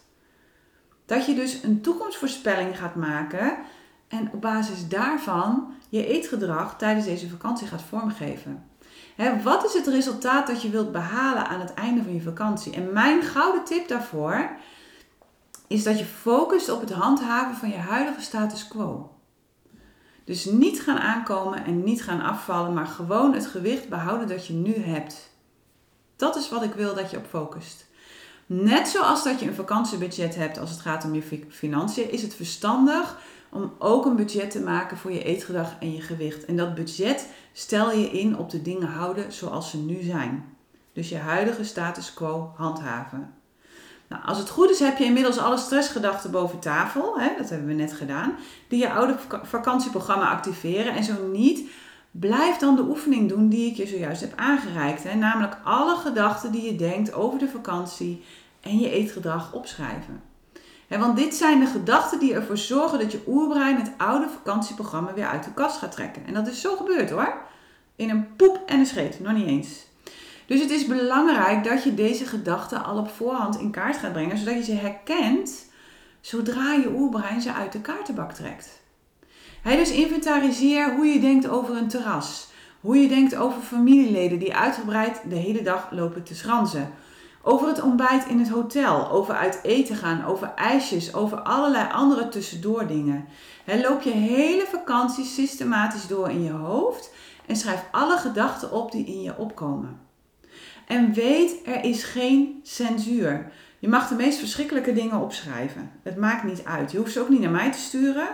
Dat 1.06 1.26
je 1.26 1.34
dus 1.34 1.62
een 1.62 1.80
toekomstvoorspelling 1.80 2.78
gaat 2.78 2.94
maken 2.94 3.56
en 4.08 4.30
op 4.32 4.40
basis 4.40 4.88
daarvan 4.88 5.74
je 5.88 6.06
eetgedrag 6.06 6.76
tijdens 6.76 7.06
deze 7.06 7.28
vakantie 7.28 7.66
gaat 7.66 7.82
vormgeven. 7.82 8.64
wat 9.42 9.64
is 9.64 9.72
het 9.72 9.86
resultaat 9.86 10.46
dat 10.46 10.62
je 10.62 10.70
wilt 10.70 10.92
behalen 10.92 11.48
aan 11.48 11.60
het 11.60 11.74
einde 11.74 12.02
van 12.02 12.14
je 12.14 12.22
vakantie? 12.22 12.74
En 12.74 12.92
mijn 12.92 13.22
gouden 13.22 13.64
tip 13.64 13.88
daarvoor 13.88 14.50
is 15.66 15.82
dat 15.82 15.98
je 15.98 16.04
focust 16.04 16.70
op 16.70 16.80
het 16.80 16.92
handhaven 16.92 17.56
van 17.56 17.68
je 17.68 17.76
huidige 17.76 18.20
status 18.20 18.68
quo. 18.68 19.17
Dus 20.28 20.44
niet 20.44 20.80
gaan 20.80 20.98
aankomen 20.98 21.64
en 21.64 21.84
niet 21.84 22.02
gaan 22.02 22.20
afvallen, 22.20 22.74
maar 22.74 22.86
gewoon 22.86 23.34
het 23.34 23.46
gewicht 23.46 23.88
behouden 23.88 24.28
dat 24.28 24.46
je 24.46 24.52
nu 24.52 24.74
hebt. 24.74 25.30
Dat 26.16 26.36
is 26.36 26.48
wat 26.48 26.62
ik 26.62 26.72
wil 26.72 26.94
dat 26.94 27.10
je 27.10 27.16
op 27.16 27.26
focust. 27.28 27.86
Net 28.46 28.88
zoals 28.88 29.24
dat 29.24 29.40
je 29.40 29.46
een 29.46 29.54
vakantiebudget 29.54 30.34
hebt 30.34 30.58
als 30.58 30.70
het 30.70 30.80
gaat 30.80 31.04
om 31.04 31.14
je 31.14 31.44
financiën, 31.48 32.10
is 32.10 32.22
het 32.22 32.34
verstandig 32.34 33.18
om 33.50 33.72
ook 33.78 34.04
een 34.04 34.16
budget 34.16 34.50
te 34.50 34.60
maken 34.60 34.96
voor 34.96 35.12
je 35.12 35.22
eetgedrag 35.22 35.76
en 35.80 35.92
je 35.92 36.00
gewicht. 36.00 36.44
En 36.44 36.56
dat 36.56 36.74
budget 36.74 37.26
stel 37.52 37.92
je 37.92 38.10
in 38.10 38.38
op 38.38 38.50
de 38.50 38.62
dingen 38.62 38.88
houden 38.88 39.32
zoals 39.32 39.70
ze 39.70 39.78
nu 39.78 40.02
zijn. 40.02 40.44
Dus 40.92 41.08
je 41.08 41.16
huidige 41.16 41.64
status 41.64 42.14
quo 42.14 42.52
handhaven. 42.56 43.34
Nou, 44.08 44.24
als 44.24 44.38
het 44.38 44.48
goed 44.48 44.70
is, 44.70 44.78
heb 44.78 44.98
je 44.98 45.04
inmiddels 45.04 45.38
alle 45.38 45.56
stressgedachten 45.56 46.30
boven 46.30 46.58
tafel. 46.58 47.18
Hè, 47.18 47.28
dat 47.38 47.50
hebben 47.50 47.68
we 47.68 47.74
net 47.74 47.92
gedaan. 47.92 48.34
Die 48.68 48.78
je 48.78 48.92
oude 48.92 49.16
vakantieprogramma 49.42 50.30
activeren. 50.30 50.94
En 50.94 51.04
zo 51.04 51.26
niet, 51.32 51.70
blijf 52.10 52.56
dan 52.56 52.76
de 52.76 52.82
oefening 52.82 53.28
doen 53.28 53.48
die 53.48 53.70
ik 53.70 53.76
je 53.76 53.86
zojuist 53.86 54.20
heb 54.20 54.32
aangereikt. 54.36 55.02
Hè? 55.02 55.14
Namelijk 55.14 55.56
alle 55.64 55.96
gedachten 55.96 56.52
die 56.52 56.62
je 56.62 56.76
denkt 56.76 57.12
over 57.12 57.38
de 57.38 57.48
vakantie 57.48 58.24
en 58.60 58.78
je 58.78 58.90
eetgedrag 58.90 59.52
opschrijven. 59.52 60.22
want 60.88 61.16
dit 61.16 61.34
zijn 61.34 61.60
de 61.60 61.66
gedachten 61.66 62.18
die 62.18 62.34
ervoor 62.34 62.58
zorgen 62.58 62.98
dat 62.98 63.12
je 63.12 63.22
oerbrein 63.26 63.76
het 63.76 63.92
oude 63.96 64.28
vakantieprogramma 64.28 65.14
weer 65.14 65.26
uit 65.26 65.44
de 65.44 65.52
kast 65.52 65.78
gaat 65.78 65.92
trekken. 65.92 66.26
En 66.26 66.34
dat 66.34 66.46
is 66.46 66.60
zo 66.60 66.76
gebeurd 66.76 67.10
hoor. 67.10 67.36
In 67.96 68.10
een 68.10 68.36
poep 68.36 68.62
en 68.66 68.78
een 68.78 68.86
scheet, 68.86 69.20
nog 69.20 69.32
niet 69.32 69.46
eens. 69.46 69.87
Dus 70.48 70.60
het 70.60 70.70
is 70.70 70.86
belangrijk 70.86 71.64
dat 71.64 71.84
je 71.84 71.94
deze 71.94 72.26
gedachten 72.26 72.84
al 72.84 72.98
op 72.98 73.10
voorhand 73.10 73.58
in 73.58 73.70
kaart 73.70 73.96
gaat 73.96 74.12
brengen, 74.12 74.38
zodat 74.38 74.54
je 74.54 74.62
ze 74.62 74.72
herkent 74.72 75.70
zodra 76.20 76.72
je 76.72 76.92
oerbrein 76.94 77.40
ze 77.40 77.52
uit 77.52 77.72
de 77.72 77.80
kaartenbak 77.80 78.32
trekt. 78.32 78.80
He, 79.62 79.76
dus 79.76 79.90
inventariseer 79.90 80.94
hoe 80.94 81.06
je 81.06 81.20
denkt 81.20 81.48
over 81.48 81.76
een 81.76 81.88
terras. 81.88 82.48
Hoe 82.80 82.96
je 82.96 83.08
denkt 83.08 83.36
over 83.36 83.60
familieleden 83.60 84.38
die 84.38 84.54
uitgebreid 84.54 85.20
de 85.28 85.34
hele 85.34 85.62
dag 85.62 85.88
lopen 85.90 86.22
te 86.22 86.34
schranzen. 86.34 86.90
Over 87.42 87.68
het 87.68 87.82
ontbijt 87.82 88.26
in 88.26 88.38
het 88.38 88.48
hotel, 88.48 89.10
over 89.10 89.34
uit 89.34 89.60
eten 89.62 89.96
gaan, 89.96 90.24
over 90.24 90.52
ijsjes, 90.54 91.14
over 91.14 91.38
allerlei 91.38 91.92
andere 91.92 92.28
tussendoor 92.28 92.86
dingen. 92.86 93.28
loop 93.64 94.02
je 94.02 94.10
hele 94.10 94.66
vakantie 94.70 95.24
systematisch 95.24 96.06
door 96.06 96.30
in 96.30 96.42
je 96.42 96.52
hoofd 96.52 97.12
en 97.46 97.56
schrijf 97.56 97.84
alle 97.90 98.16
gedachten 98.16 98.72
op 98.72 98.92
die 98.92 99.06
in 99.06 99.22
je 99.22 99.36
opkomen. 99.36 100.07
En 100.88 101.12
weet, 101.12 101.66
er 101.66 101.84
is 101.84 102.04
geen 102.04 102.60
censuur. 102.62 103.52
Je 103.78 103.88
mag 103.88 104.08
de 104.08 104.14
meest 104.14 104.38
verschrikkelijke 104.38 104.92
dingen 104.92 105.20
opschrijven. 105.20 105.90
Het 106.02 106.16
maakt 106.16 106.44
niet 106.44 106.64
uit. 106.64 106.92
Je 106.92 106.98
hoeft 106.98 107.12
ze 107.12 107.20
ook 107.20 107.28
niet 107.28 107.40
naar 107.40 107.50
mij 107.50 107.72
te 107.72 107.78
sturen. 107.78 108.28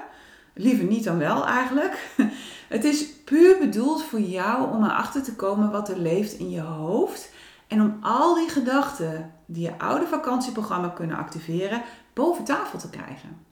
Liever 0.54 0.84
niet 0.84 1.04
dan 1.04 1.18
wel 1.18 1.46
eigenlijk. 1.46 2.10
Het 2.68 2.84
is 2.84 3.12
puur 3.24 3.58
bedoeld 3.58 4.04
voor 4.04 4.20
jou 4.20 4.72
om 4.72 4.84
erachter 4.84 5.22
te 5.22 5.34
komen 5.34 5.70
wat 5.70 5.88
er 5.88 5.98
leeft 5.98 6.32
in 6.32 6.50
je 6.50 6.60
hoofd. 6.60 7.32
En 7.68 7.80
om 7.80 7.98
al 8.00 8.34
die 8.34 8.48
gedachten 8.48 9.32
die 9.46 9.62
je 9.62 9.78
oude 9.78 10.06
vakantieprogramma 10.06 10.88
kunnen 10.88 11.16
activeren, 11.16 11.82
boven 12.12 12.44
tafel 12.44 12.78
te 12.78 12.90
krijgen. 12.90 13.46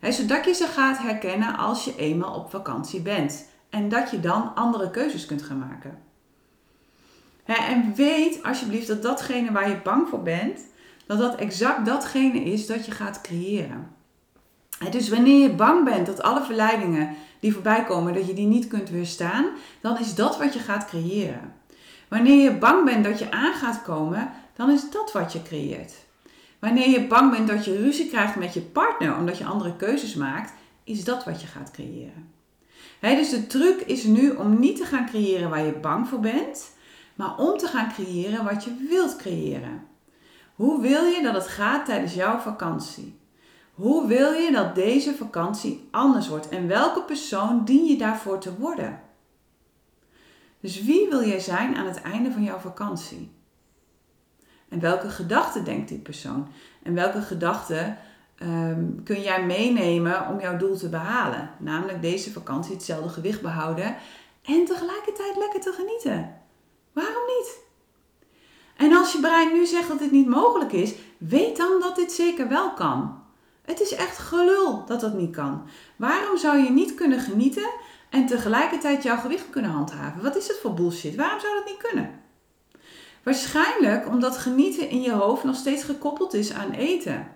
zodat 0.00 0.44
je 0.44 0.52
ze 0.52 0.66
gaat 0.66 0.98
herkennen 0.98 1.56
als 1.56 1.84
je 1.84 1.96
eenmaal 1.96 2.34
op 2.34 2.50
vakantie 2.50 3.00
bent. 3.00 3.48
En 3.70 3.88
dat 3.88 4.10
je 4.10 4.20
dan 4.20 4.54
andere 4.54 4.90
keuzes 4.90 5.26
kunt 5.26 5.42
gaan 5.42 5.58
maken. 5.58 6.10
En 7.44 7.94
weet 7.94 8.42
alsjeblieft 8.42 8.86
dat 8.86 9.02
datgene 9.02 9.52
waar 9.52 9.68
je 9.68 9.80
bang 9.82 10.08
voor 10.08 10.22
bent, 10.22 10.60
dat 11.06 11.18
dat 11.18 11.34
exact 11.34 11.86
datgene 11.86 12.40
is 12.40 12.66
dat 12.66 12.86
je 12.86 12.92
gaat 12.92 13.20
creëren. 13.20 13.90
Dus 14.90 15.08
wanneer 15.08 15.42
je 15.42 15.54
bang 15.54 15.84
bent 15.84 16.06
dat 16.06 16.22
alle 16.22 16.42
verleidingen 16.42 17.14
die 17.40 17.52
voorbij 17.52 17.84
komen, 17.84 18.14
dat 18.14 18.26
je 18.26 18.34
die 18.34 18.46
niet 18.46 18.66
kunt 18.66 18.90
weerstaan, 18.90 19.46
dan 19.80 19.98
is 19.98 20.14
dat 20.14 20.38
wat 20.38 20.54
je 20.54 20.58
gaat 20.58 20.84
creëren. 20.84 21.54
Wanneer 22.08 22.42
je 22.42 22.58
bang 22.58 22.84
bent 22.84 23.04
dat 23.04 23.18
je 23.18 23.30
aan 23.30 23.54
gaat 23.54 23.82
komen, 23.82 24.30
dan 24.56 24.70
is 24.70 24.90
dat 24.90 25.12
wat 25.12 25.32
je 25.32 25.42
creëert. 25.42 25.92
Wanneer 26.58 26.88
je 26.88 27.06
bang 27.06 27.30
bent 27.30 27.48
dat 27.48 27.64
je 27.64 27.76
ruzie 27.76 28.08
krijgt 28.08 28.36
met 28.36 28.54
je 28.54 28.60
partner 28.60 29.16
omdat 29.16 29.38
je 29.38 29.44
andere 29.44 29.76
keuzes 29.76 30.14
maakt, 30.14 30.52
is 30.84 31.04
dat 31.04 31.24
wat 31.24 31.40
je 31.40 31.46
gaat 31.46 31.70
creëren. 31.70 32.30
dus 33.00 33.30
de 33.30 33.46
truc 33.46 33.80
is 33.80 34.04
nu 34.04 34.30
om 34.30 34.60
niet 34.60 34.76
te 34.76 34.84
gaan 34.84 35.06
creëren 35.06 35.50
waar 35.50 35.64
je 35.64 35.72
bang 35.72 36.08
voor 36.08 36.20
bent, 36.20 36.70
maar 37.14 37.36
om 37.36 37.58
te 37.58 37.66
gaan 37.66 37.92
creëren 37.92 38.44
wat 38.44 38.64
je 38.64 38.86
wilt 38.88 39.16
creëren. 39.16 39.86
Hoe 40.54 40.80
wil 40.80 41.04
je 41.04 41.22
dat 41.22 41.34
het 41.34 41.48
gaat 41.48 41.86
tijdens 41.86 42.14
jouw 42.14 42.38
vakantie? 42.38 43.20
Hoe 43.74 44.06
wil 44.06 44.32
je 44.32 44.52
dat 44.52 44.74
deze 44.74 45.14
vakantie 45.14 45.88
anders 45.90 46.28
wordt 46.28 46.48
en 46.48 46.68
welke 46.68 47.02
persoon 47.02 47.64
dien 47.64 47.84
je 47.84 47.96
daarvoor 47.96 48.38
te 48.38 48.56
worden? 48.58 49.00
Dus 50.60 50.82
wie 50.82 51.08
wil 51.08 51.24
jij 51.24 51.40
zijn 51.40 51.76
aan 51.76 51.86
het 51.86 52.00
einde 52.02 52.30
van 52.30 52.42
jouw 52.42 52.58
vakantie? 52.58 53.32
En 54.68 54.80
welke 54.80 55.08
gedachten 55.08 55.64
denkt 55.64 55.88
die 55.88 55.98
persoon? 55.98 56.48
En 56.82 56.94
welke 56.94 57.20
gedachten 57.20 57.98
ehm, 58.36 58.84
kun 59.04 59.20
jij 59.20 59.44
meenemen 59.44 60.28
om 60.28 60.40
jouw 60.40 60.56
doel 60.56 60.76
te 60.76 60.88
behalen? 60.88 61.50
Namelijk 61.58 62.02
deze 62.02 62.32
vakantie 62.32 62.72
hetzelfde 62.72 63.08
gewicht 63.08 63.42
behouden 63.42 63.96
en 64.42 64.64
tegelijkertijd 64.64 65.36
lekker 65.36 65.60
te 65.60 65.72
genieten. 65.72 66.41
Waarom 66.92 67.22
niet? 67.38 67.60
En 68.76 68.92
als 68.92 69.12
je 69.12 69.20
brein 69.20 69.52
nu 69.52 69.66
zegt 69.66 69.88
dat 69.88 69.98
dit 69.98 70.10
niet 70.10 70.28
mogelijk 70.28 70.72
is, 70.72 70.94
weet 71.18 71.56
dan 71.56 71.80
dat 71.80 71.96
dit 71.96 72.12
zeker 72.12 72.48
wel 72.48 72.72
kan. 72.72 73.22
Het 73.64 73.80
is 73.80 73.94
echt 73.94 74.18
gelul 74.18 74.84
dat 74.86 75.00
dat 75.00 75.14
niet 75.14 75.36
kan. 75.36 75.66
Waarom 75.96 76.36
zou 76.36 76.58
je 76.58 76.70
niet 76.70 76.94
kunnen 76.94 77.20
genieten 77.20 77.70
en 78.10 78.26
tegelijkertijd 78.26 79.02
jouw 79.02 79.16
gewicht 79.16 79.50
kunnen 79.50 79.70
handhaven? 79.70 80.22
Wat 80.22 80.36
is 80.36 80.46
dat 80.46 80.58
voor 80.58 80.74
bullshit? 80.74 81.16
Waarom 81.16 81.40
zou 81.40 81.54
dat 81.54 81.64
niet 81.66 81.88
kunnen? 81.88 82.20
Waarschijnlijk 83.22 84.08
omdat 84.08 84.38
genieten 84.38 84.88
in 84.88 85.02
je 85.02 85.12
hoofd 85.12 85.44
nog 85.44 85.56
steeds 85.56 85.84
gekoppeld 85.84 86.34
is 86.34 86.52
aan 86.52 86.70
eten. 86.70 87.28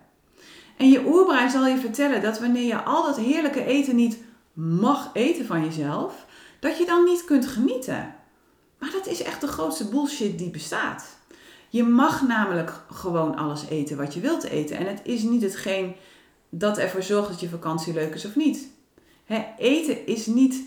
En 0.77 0.89
je 0.89 1.07
oerbrein 1.07 1.51
zal 1.51 1.67
je 1.67 1.79
vertellen 1.79 2.23
dat 2.23 2.39
wanneer 2.39 2.67
je 2.67 2.83
al 2.83 3.03
dat 3.03 3.17
heerlijke 3.17 3.65
eten 3.65 3.97
niet 3.97 4.19
mag 4.53 5.11
eten 5.13 5.47
van 5.47 5.65
jezelf, 5.65 6.27
dat 6.61 6.79
je 6.79 6.85
dan 6.85 7.05
niet 7.05 7.25
kunt 7.25 7.47
genieten. 7.47 8.15
Maar 8.79 8.91
dat 8.91 9.07
is 9.07 9.23
echt 9.23 9.41
de 9.41 9.47
grootste 9.47 9.89
bullshit 9.89 10.39
die 10.39 10.51
bestaat. 10.51 11.05
Je 11.69 11.83
mag 11.85 12.27
namelijk 12.27 12.73
gewoon 12.93 13.37
alles 13.37 13.67
eten 13.69 13.97
wat 13.97 14.15
je 14.15 14.21
wilt 14.21 14.45
eten. 14.45 14.77
En 14.77 14.87
het 14.87 15.01
is 15.03 15.23
niet 15.23 15.43
hetgeen 15.43 15.95
dat 16.49 16.79
ervoor 16.79 17.03
zorgt 17.03 17.29
dat 17.29 17.41
je 17.41 17.49
vakantie 17.49 17.93
leuk 17.93 18.15
is 18.15 18.25
of 18.25 18.37
niet. 18.37 18.69
eten 19.59 20.07
is 20.07 20.27
niet 20.27 20.63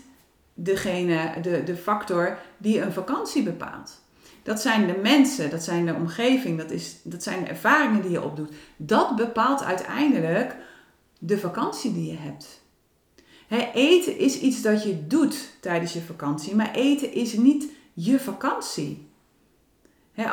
degene, 0.54 1.40
de, 1.42 1.62
de 1.62 1.76
factor 1.76 2.38
die 2.58 2.80
een 2.80 2.92
vakantie 2.92 3.42
bepaalt. 3.42 4.00
Dat 4.42 4.60
zijn 4.60 4.86
de 4.86 4.98
mensen, 5.02 5.50
dat 5.50 5.62
zijn 5.62 5.86
de 5.86 5.94
omgeving, 5.94 6.58
dat, 6.58 6.70
is, 6.70 6.96
dat 7.02 7.22
zijn 7.22 7.44
de 7.44 7.50
ervaringen 7.50 8.02
die 8.02 8.10
je 8.10 8.22
opdoet. 8.22 8.52
Dat 8.76 9.16
bepaalt 9.16 9.62
uiteindelijk 9.62 10.56
de 11.18 11.38
vakantie 11.38 11.92
die 11.92 12.10
je 12.10 12.18
hebt. 12.18 12.60
eten 13.74 14.18
is 14.18 14.38
iets 14.38 14.62
dat 14.62 14.82
je 14.82 15.06
doet 15.06 15.50
tijdens 15.60 15.92
je 15.92 16.00
vakantie, 16.00 16.54
maar 16.54 16.74
eten 16.74 17.12
is 17.12 17.32
niet 17.32 17.66
je 17.92 18.20
vakantie. 18.20 19.08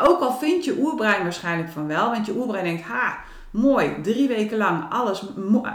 ook 0.01 0.21
al 0.21 0.33
vindt 0.37 0.65
je 0.65 0.77
oerbrein 0.79 1.23
waarschijnlijk 1.23 1.69
van 1.69 1.87
wel, 1.87 2.09
want 2.09 2.25
je 2.25 2.35
oerbrein 2.35 2.63
denkt, 2.63 2.81
ha, 2.81 3.19
mooi, 3.51 4.01
drie 4.01 4.27
weken 4.27 4.57
lang 4.57 4.91
alles, 4.91 5.25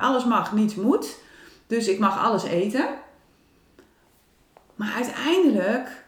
alles 0.01 0.25
mag, 0.25 0.53
niets 0.53 0.75
moet. 0.75 1.19
Dus 1.67 1.89
ik 1.89 1.99
mag 1.99 2.25
alles 2.25 2.43
eten. 2.43 2.89
Maar 4.75 4.93
uiteindelijk 4.95 6.05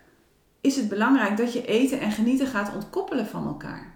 is 0.61 0.77
het 0.77 0.89
belangrijk 0.89 1.37
dat 1.37 1.53
je 1.53 1.67
eten 1.67 2.01
en 2.01 2.13
genieten 2.13 2.47
gaat 2.47 2.75
ontkoppelen 2.75 3.27
van 3.27 3.47
elkaar. 3.47 3.95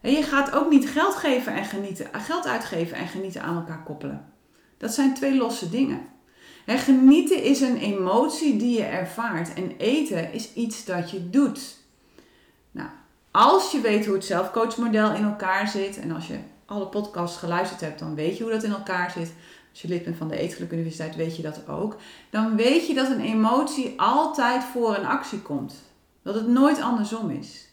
En 0.00 0.12
je 0.12 0.22
gaat 0.22 0.52
ook 0.52 0.70
niet 0.70 0.88
geld 0.88 1.14
geven 1.14 1.54
en 1.54 1.64
genieten, 1.64 2.08
geld 2.12 2.46
uitgeven 2.46 2.96
en 2.96 3.08
genieten 3.08 3.42
aan 3.42 3.56
elkaar 3.56 3.82
koppelen. 3.82 4.32
Dat 4.78 4.94
zijn 4.94 5.14
twee 5.14 5.36
losse 5.36 5.70
dingen. 5.70 6.00
En 6.64 6.78
genieten 6.78 7.42
is 7.42 7.60
een 7.60 7.76
emotie 7.76 8.56
die 8.56 8.76
je 8.76 8.84
ervaart 8.84 9.54
en 9.54 9.72
eten 9.76 10.32
is 10.32 10.52
iets 10.54 10.84
dat 10.84 11.10
je 11.10 11.30
doet. 11.30 11.76
Nou, 12.70 12.88
als 13.30 13.72
je 13.72 13.80
weet 13.80 14.06
hoe 14.06 14.14
het 14.14 14.24
zelfcoachmodel 14.24 15.12
in 15.12 15.24
elkaar 15.24 15.68
zit 15.68 15.98
en 15.98 16.10
als 16.10 16.26
je 16.26 16.38
alle 16.66 16.86
podcasts 16.86 17.38
geluisterd 17.38 17.80
hebt, 17.80 17.98
dan 17.98 18.14
weet 18.14 18.36
je 18.36 18.42
hoe 18.42 18.52
dat 18.52 18.62
in 18.62 18.72
elkaar 18.72 19.10
zit. 19.10 19.32
Als 19.70 19.82
je 19.82 19.88
lid 19.88 20.04
bent 20.04 20.16
van 20.16 20.28
de 20.28 20.36
Eetgeluk 20.36 20.72
Universiteit, 20.72 21.16
weet 21.16 21.36
je 21.36 21.42
dat 21.42 21.68
ook. 21.68 21.96
Dan 22.30 22.56
weet 22.56 22.86
je 22.86 22.94
dat 22.94 23.10
een 23.10 23.20
emotie 23.20 24.00
altijd 24.00 24.64
voor 24.64 24.96
een 24.96 25.06
actie 25.06 25.40
komt. 25.40 25.74
Dat 26.22 26.34
het 26.34 26.48
nooit 26.48 26.80
andersom 26.80 27.30
is. 27.30 27.68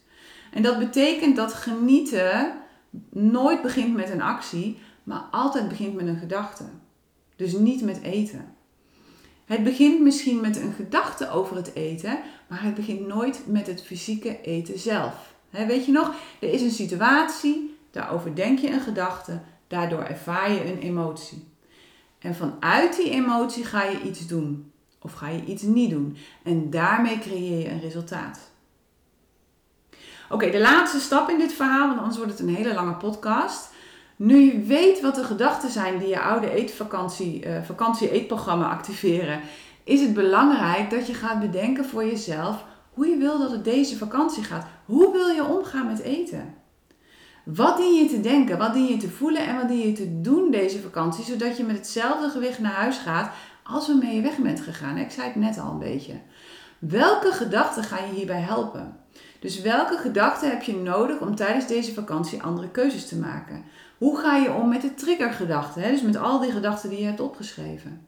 En 0.51 0.63
dat 0.63 0.79
betekent 0.79 1.35
dat 1.35 1.53
genieten 1.53 2.53
nooit 3.09 3.61
begint 3.61 3.95
met 3.95 4.09
een 4.09 4.21
actie, 4.21 4.79
maar 5.03 5.23
altijd 5.31 5.67
begint 5.67 5.95
met 5.95 6.07
een 6.07 6.19
gedachte. 6.19 6.63
Dus 7.35 7.51
niet 7.51 7.81
met 7.81 8.01
eten. 8.01 8.55
Het 9.49 9.63
begint 9.63 10.01
misschien 10.01 10.41
met 10.41 10.55
een 10.55 10.73
gedachte 10.73 11.29
over 11.29 11.55
het 11.55 11.75
eten, 11.75 12.19
maar 12.47 12.63
het 12.63 12.75
begint 12.75 13.07
nooit 13.07 13.43
met 13.45 13.67
het 13.67 13.83
fysieke 13.83 14.41
eten 14.41 14.79
zelf. 14.79 15.33
weet 15.49 15.85
je 15.85 15.91
nog, 15.91 16.13
er 16.39 16.53
is 16.53 16.61
een 16.61 16.71
situatie, 16.71 17.77
daarover 17.91 18.35
denk 18.35 18.59
je 18.59 18.71
een 18.71 18.81
gedachte, 18.81 19.39
daardoor 19.67 20.03
ervaar 20.03 20.51
je 20.51 20.71
een 20.71 20.79
emotie. 20.79 21.47
En 22.19 22.35
vanuit 22.35 22.95
die 22.95 23.09
emotie 23.09 23.65
ga 23.65 23.83
je 23.83 24.01
iets 24.01 24.27
doen 24.27 24.71
of 25.01 25.13
ga 25.13 25.27
je 25.27 25.45
iets 25.45 25.63
niet 25.63 25.89
doen. 25.89 26.17
En 26.43 26.69
daarmee 26.69 27.19
creëer 27.19 27.59
je 27.59 27.69
een 27.69 27.81
resultaat. 27.81 28.39
Oké, 30.29 30.49
de 30.49 30.59
laatste 30.59 30.99
stap 30.99 31.29
in 31.29 31.37
dit 31.37 31.53
verhaal, 31.53 31.87
want 31.87 31.99
anders 31.99 32.17
wordt 32.17 32.31
het 32.31 32.41
een 32.41 32.55
hele 32.55 32.73
lange 32.73 32.95
podcast. 32.95 33.69
Nu 34.19 34.37
je 34.37 34.59
weet 34.59 35.01
wat 35.01 35.15
de 35.15 35.23
gedachten 35.23 35.69
zijn 35.69 35.97
die 35.97 36.07
je 36.07 36.19
oude 36.19 36.51
eetvakantie, 36.51 37.45
uh, 37.45 37.63
vakantie-eetprogramma 37.63 38.69
activeren, 38.69 39.39
is 39.83 40.01
het 40.01 40.13
belangrijk 40.13 40.89
dat 40.89 41.07
je 41.07 41.13
gaat 41.13 41.39
bedenken 41.39 41.85
voor 41.85 42.05
jezelf 42.05 42.63
hoe 42.93 43.07
je 43.07 43.17
wil 43.17 43.39
dat 43.39 43.51
het 43.51 43.63
deze 43.63 43.97
vakantie 43.97 44.43
gaat. 44.43 44.65
Hoe 44.85 45.11
wil 45.11 45.27
je 45.27 45.45
omgaan 45.45 45.87
met 45.87 45.99
eten? 45.99 46.53
Wat 47.45 47.77
dien 47.77 47.93
je 47.93 48.09
te 48.09 48.21
denken, 48.21 48.57
wat 48.57 48.73
dien 48.73 48.87
je 48.87 48.97
te 48.97 49.09
voelen 49.09 49.47
en 49.47 49.55
wat 49.55 49.67
dien 49.67 49.87
je 49.87 49.91
te 49.91 50.21
doen 50.21 50.51
deze 50.51 50.79
vakantie, 50.79 51.23
zodat 51.23 51.57
je 51.57 51.63
met 51.63 51.75
hetzelfde 51.75 52.29
gewicht 52.29 52.59
naar 52.59 52.71
huis 52.71 52.97
gaat 52.97 53.31
als 53.63 53.87
waarmee 53.87 54.15
je 54.15 54.21
weg 54.21 54.37
bent 54.37 54.61
gegaan? 54.61 54.97
Ik 54.97 55.11
zei 55.11 55.27
het 55.27 55.35
net 55.35 55.59
al 55.59 55.71
een 55.71 55.79
beetje. 55.79 56.13
Welke 56.79 57.31
gedachten 57.31 57.83
gaan 57.83 58.07
je 58.07 58.13
hierbij 58.13 58.41
helpen? 58.41 58.97
Dus 59.39 59.61
welke 59.61 59.97
gedachten 59.97 60.49
heb 60.49 60.61
je 60.61 60.75
nodig 60.75 61.19
om 61.19 61.35
tijdens 61.35 61.67
deze 61.67 61.93
vakantie 61.93 62.41
andere 62.41 62.69
keuzes 62.69 63.07
te 63.07 63.17
maken? 63.17 63.63
Hoe 63.99 64.17
ga 64.17 64.35
je 64.35 64.53
om 64.53 64.69
met 64.69 64.81
de 64.81 64.93
triggergedachten? 64.93 65.81
Dus 65.81 66.01
met 66.01 66.17
al 66.17 66.39
die 66.39 66.51
gedachten 66.51 66.89
die 66.89 66.99
je 66.99 67.05
hebt 67.05 67.19
opgeschreven. 67.19 68.07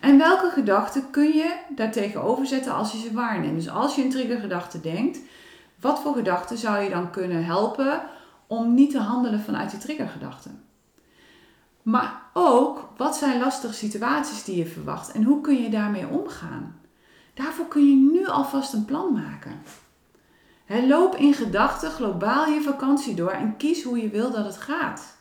En 0.00 0.18
welke 0.18 0.50
gedachten 0.50 1.10
kun 1.10 1.32
je 1.32 1.56
daartegenover 1.68 2.46
zetten 2.46 2.74
als 2.74 2.92
je 2.92 2.98
ze 2.98 3.12
waarneemt? 3.12 3.56
Dus 3.56 3.70
als 3.70 3.94
je 3.94 4.02
een 4.02 4.10
triggergedachte 4.10 4.80
denkt, 4.80 5.18
wat 5.80 6.00
voor 6.00 6.14
gedachten 6.14 6.58
zou 6.58 6.82
je 6.82 6.90
dan 6.90 7.10
kunnen 7.10 7.44
helpen 7.44 8.02
om 8.46 8.74
niet 8.74 8.90
te 8.90 8.98
handelen 8.98 9.40
vanuit 9.40 9.70
die 9.70 9.80
triggergedachten? 9.80 10.62
Maar 11.82 12.22
ook, 12.32 12.88
wat 12.96 13.16
zijn 13.16 13.40
lastige 13.40 13.74
situaties 13.74 14.44
die 14.44 14.56
je 14.56 14.66
verwacht 14.66 15.12
en 15.12 15.22
hoe 15.22 15.40
kun 15.40 15.62
je 15.62 15.70
daarmee 15.70 16.06
omgaan? 16.06 16.80
Daarvoor 17.34 17.68
kun 17.68 17.90
je 17.90 18.10
nu 18.12 18.26
alvast 18.26 18.72
een 18.72 18.84
plan 18.84 19.12
maken. 19.12 19.62
loop 20.88 21.16
in 21.16 21.34
gedachten 21.34 21.90
globaal 21.90 22.46
je 22.46 22.60
vakantie 22.62 23.14
door 23.14 23.30
en 23.30 23.56
kies 23.56 23.82
hoe 23.82 24.02
je 24.02 24.08
wil 24.08 24.30
dat 24.30 24.44
het 24.44 24.56
gaat. 24.56 25.15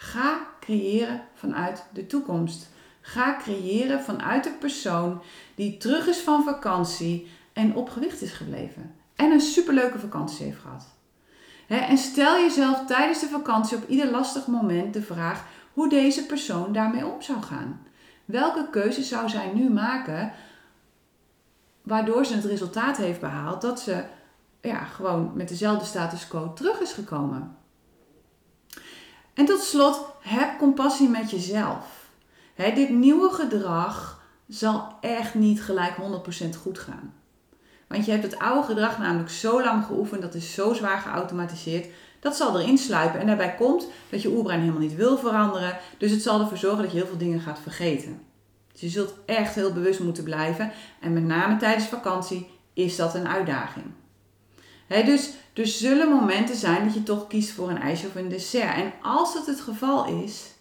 Ga 0.00 0.46
creëren 0.60 1.22
vanuit 1.34 1.84
de 1.92 2.06
toekomst. 2.06 2.68
Ga 3.00 3.36
creëren 3.36 4.02
vanuit 4.02 4.44
de 4.44 4.50
persoon 4.50 5.22
die 5.54 5.76
terug 5.76 6.06
is 6.06 6.20
van 6.20 6.44
vakantie 6.44 7.30
en 7.52 7.74
op 7.74 7.90
gewicht 7.90 8.22
is 8.22 8.32
gebleven. 8.32 8.94
En 9.16 9.30
een 9.30 9.40
superleuke 9.40 9.98
vakantie 9.98 10.44
heeft 10.44 10.60
gehad. 10.60 10.86
en 11.66 11.98
stel 11.98 12.34
jezelf 12.34 12.86
tijdens 12.86 13.20
de 13.20 13.26
vakantie 13.26 13.76
op 13.76 13.88
ieder 13.88 14.10
lastig 14.10 14.46
moment 14.46 14.94
de 14.94 15.02
vraag 15.02 15.44
hoe 15.72 15.88
deze 15.88 16.26
persoon 16.26 16.72
daarmee 16.72 17.06
om 17.06 17.22
zou 17.22 17.42
gaan. 17.42 17.82
Welke 18.24 18.70
keuze 18.70 19.02
zou 19.02 19.28
zij 19.28 19.52
nu 19.54 19.70
maken 19.70 20.32
waardoor 21.82 22.26
ze 22.26 22.34
het 22.34 22.44
resultaat 22.44 22.96
heeft 22.96 23.20
behaald 23.20 23.60
dat 23.60 23.80
ze 23.80 24.04
ja, 24.60 24.84
gewoon 24.84 25.30
met 25.34 25.48
dezelfde 25.48 25.84
status 25.84 26.28
quo 26.28 26.52
terug 26.52 26.80
is 26.80 26.92
gekomen? 26.92 27.56
En 29.38 29.44
tot 29.44 29.60
slot, 29.60 30.06
heb 30.20 30.58
compassie 30.58 31.08
met 31.08 31.30
jezelf. 31.30 32.10
dit 32.54 32.90
nieuwe 32.90 33.30
gedrag 33.30 34.22
zal 34.48 34.96
echt 35.00 35.34
niet 35.34 35.62
gelijk 35.62 35.94
100% 35.96 36.60
goed 36.62 36.78
gaan. 36.78 37.14
Want 37.86 38.04
je 38.04 38.10
hebt 38.10 38.22
het 38.22 38.38
oude 38.38 38.66
gedrag 38.66 38.98
namelijk 38.98 39.30
zo 39.30 39.62
lang 39.62 39.84
geoefend, 39.84 40.22
dat 40.22 40.34
is 40.34 40.54
zo 40.54 40.72
zwaar 40.72 40.98
geautomatiseerd, 40.98 41.86
dat 42.20 42.36
zal 42.36 42.60
erin 42.60 42.78
sluipen. 42.78 43.20
En 43.20 43.26
daarbij 43.26 43.54
komt 43.54 43.86
dat 44.10 44.22
je 44.22 44.30
oerbrein 44.30 44.60
helemaal 44.60 44.80
niet 44.80 44.96
wil 44.96 45.18
veranderen, 45.18 45.78
dus 45.98 46.10
het 46.10 46.22
zal 46.22 46.40
ervoor 46.40 46.56
zorgen 46.56 46.82
dat 46.82 46.92
je 46.92 46.98
heel 46.98 47.06
veel 47.06 47.18
dingen 47.18 47.40
gaat 47.40 47.60
vergeten. 47.62 48.22
Dus 48.72 48.80
je 48.80 48.88
zult 48.88 49.14
echt 49.26 49.54
heel 49.54 49.72
bewust 49.72 50.00
moeten 50.00 50.24
blijven 50.24 50.72
en 51.00 51.12
met 51.12 51.24
name 51.24 51.56
tijdens 51.56 51.86
vakantie 51.86 52.50
is 52.72 52.96
dat 52.96 53.14
een 53.14 53.28
uitdaging 53.28 53.86
dus 54.88 55.30
er 55.58 55.66
zullen 55.66 56.08
momenten 56.08 56.56
zijn 56.56 56.84
dat 56.84 56.94
je 56.94 57.02
toch 57.02 57.26
kiest 57.26 57.50
voor 57.50 57.70
een 57.70 57.78
ijsje 57.78 58.06
of 58.06 58.14
een 58.14 58.28
dessert. 58.28 58.74
En 58.74 58.92
als 59.02 59.34
dat 59.34 59.46
het 59.46 59.60
geval 59.60 60.06
is, 60.06 60.54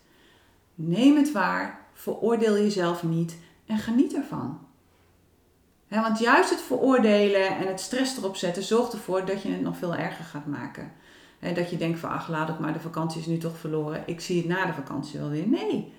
neem 0.75 1.17
het 1.17 1.31
waar, 1.31 1.79
veroordeel 1.93 2.53
jezelf 2.53 3.03
niet 3.03 3.37
en 3.65 3.77
geniet 3.77 4.15
ervan. 4.15 4.59
want 5.87 6.19
juist 6.19 6.49
het 6.49 6.61
veroordelen 6.61 7.57
en 7.57 7.67
het 7.67 7.79
stress 7.79 8.17
erop 8.17 8.35
zetten 8.35 8.63
zorgt 8.63 8.93
ervoor 8.93 9.25
dat 9.25 9.41
je 9.41 9.49
het 9.49 9.61
nog 9.61 9.77
veel 9.77 9.95
erger 9.95 10.25
gaat 10.25 10.45
maken. 10.45 10.91
En 11.39 11.53
dat 11.53 11.69
je 11.69 11.77
denkt 11.77 11.99
van 11.99 12.09
ach 12.09 12.27
laat 12.27 12.47
het 12.47 12.59
maar, 12.59 12.73
de 12.73 12.79
vakantie 12.79 13.19
is 13.19 13.25
nu 13.25 13.37
toch 13.37 13.57
verloren. 13.57 14.03
Ik 14.05 14.21
zie 14.21 14.37
het 14.37 14.47
na 14.47 14.65
de 14.65 14.73
vakantie 14.73 15.19
wel 15.19 15.29
weer. 15.29 15.47
Nee. 15.47 15.93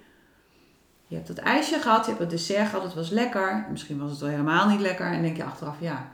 Je 1.06 1.14
hebt 1.14 1.26
dat 1.26 1.38
ijsje 1.38 1.80
gehad, 1.80 2.04
je 2.04 2.11
hebt 2.11 2.22
het 2.22 2.30
dessert 2.30 2.68
gehad, 2.68 2.84
het 2.84 2.94
was 2.94 3.11
lekker. 3.11 3.66
Misschien 3.70 3.98
was 3.98 4.11
het 4.11 4.20
wel 4.20 4.28
helemaal 4.28 4.68
niet 4.68 4.80
lekker. 4.80 5.06
En 5.06 5.22
denk 5.22 5.37
je 5.37 5.44
achteraf, 5.44 5.76
ja, 5.80 6.12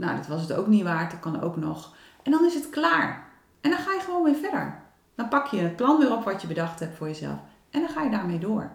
nou 0.00 0.16
dat 0.16 0.26
was 0.26 0.40
het 0.40 0.52
ook 0.52 0.66
niet 0.66 0.82
waard, 0.82 1.10
dat 1.10 1.20
kan 1.20 1.42
ook 1.42 1.56
nog. 1.56 1.94
En 2.22 2.30
dan 2.30 2.46
is 2.46 2.54
het 2.54 2.70
klaar. 2.70 3.28
En 3.60 3.70
dan 3.70 3.78
ga 3.78 3.92
je 3.92 4.00
gewoon 4.00 4.22
weer 4.22 4.34
verder. 4.34 4.78
Dan 5.14 5.28
pak 5.28 5.46
je 5.46 5.58
het 5.58 5.76
plan 5.76 5.98
weer 5.98 6.12
op 6.12 6.24
wat 6.24 6.42
je 6.42 6.48
bedacht 6.48 6.80
hebt 6.80 6.96
voor 6.96 7.06
jezelf. 7.06 7.38
En 7.70 7.80
dan 7.80 7.88
ga 7.88 8.02
je 8.02 8.10
daarmee 8.10 8.38
door. 8.38 8.70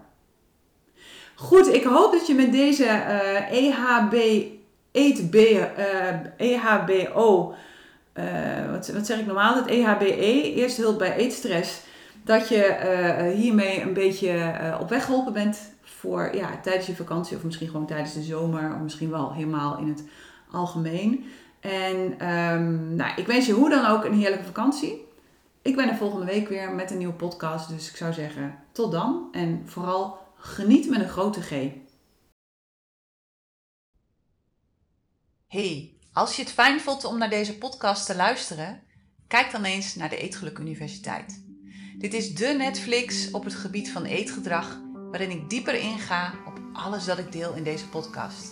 Goed, 1.35 1.67
ik 1.67 1.83
hoop 1.83 2.11
dat 2.11 2.27
je 2.27 2.33
met 2.33 2.51
deze 2.51 2.85
EHB, 3.51 4.13
EHB, 4.91 5.35
uh, 5.35 5.63
EHBO, 6.37 7.55
wat, 8.71 8.87
wat 8.87 9.05
zeg 9.05 9.19
ik 9.19 9.25
normaal? 9.25 9.55
Het 9.55 9.67
EHBE, 9.67 10.53
Eerste 10.53 10.81
Hulp 10.81 10.97
bij 10.97 11.15
Eetstress, 11.15 11.81
dat 12.23 12.49
je 12.49 12.77
uh, 13.27 13.37
hiermee 13.37 13.81
een 13.81 13.93
beetje 13.93 14.53
op 14.79 14.89
weg 14.89 15.05
geholpen 15.05 15.33
bent 15.33 15.73
voor 15.81 16.35
ja, 16.35 16.59
tijdens 16.61 16.87
je 16.87 16.95
vakantie 16.95 17.37
of 17.37 17.43
misschien 17.43 17.67
gewoon 17.67 17.85
tijdens 17.85 18.13
de 18.13 18.21
zomer 18.21 18.73
of 18.73 18.79
misschien 18.81 19.09
wel 19.09 19.33
helemaal 19.33 19.77
in 19.77 19.87
het 19.87 20.03
algemeen. 20.55 21.25
En 21.59 22.29
um, 22.29 22.95
nou, 22.95 23.11
ik 23.15 23.27
wens 23.27 23.45
je 23.45 23.53
hoe 23.53 23.69
dan 23.69 23.85
ook 23.85 24.05
een 24.05 24.13
heerlijke 24.13 24.45
vakantie. 24.45 25.03
Ik 25.61 25.75
ben 25.75 25.89
er 25.89 25.95
volgende 25.95 26.25
week 26.25 26.47
weer 26.47 26.71
met 26.71 26.91
een 26.91 26.97
nieuwe 26.97 27.13
podcast, 27.13 27.69
dus 27.69 27.89
ik 27.89 27.95
zou 27.95 28.13
zeggen 28.13 28.59
tot 28.71 28.91
dan 28.91 29.27
en 29.31 29.61
vooral 29.65 30.23
Geniet 30.47 30.89
met 30.89 31.01
een 31.01 31.09
grote 31.09 31.41
G. 31.41 31.49
Hey, 35.47 35.97
als 36.13 36.35
je 36.35 36.41
het 36.41 36.51
fijn 36.51 36.79
vond 36.79 37.03
om 37.03 37.17
naar 37.17 37.29
deze 37.29 37.57
podcast 37.57 38.05
te 38.05 38.15
luisteren, 38.15 38.83
kijk 39.27 39.51
dan 39.51 39.63
eens 39.63 39.95
naar 39.95 40.09
de 40.09 40.17
Eetgeluk 40.17 40.59
Universiteit. 40.59 41.43
Dit 41.97 42.13
is 42.13 42.35
de 42.35 42.47
Netflix 42.57 43.31
op 43.31 43.43
het 43.43 43.55
gebied 43.55 43.91
van 43.91 44.03
eetgedrag, 44.03 44.79
waarin 44.93 45.31
ik 45.31 45.49
dieper 45.49 45.75
inga 45.75 46.33
op 46.45 46.59
alles 46.73 47.05
dat 47.05 47.17
ik 47.17 47.31
deel 47.31 47.53
in 47.53 47.63
deze 47.63 47.89
podcast. 47.89 48.51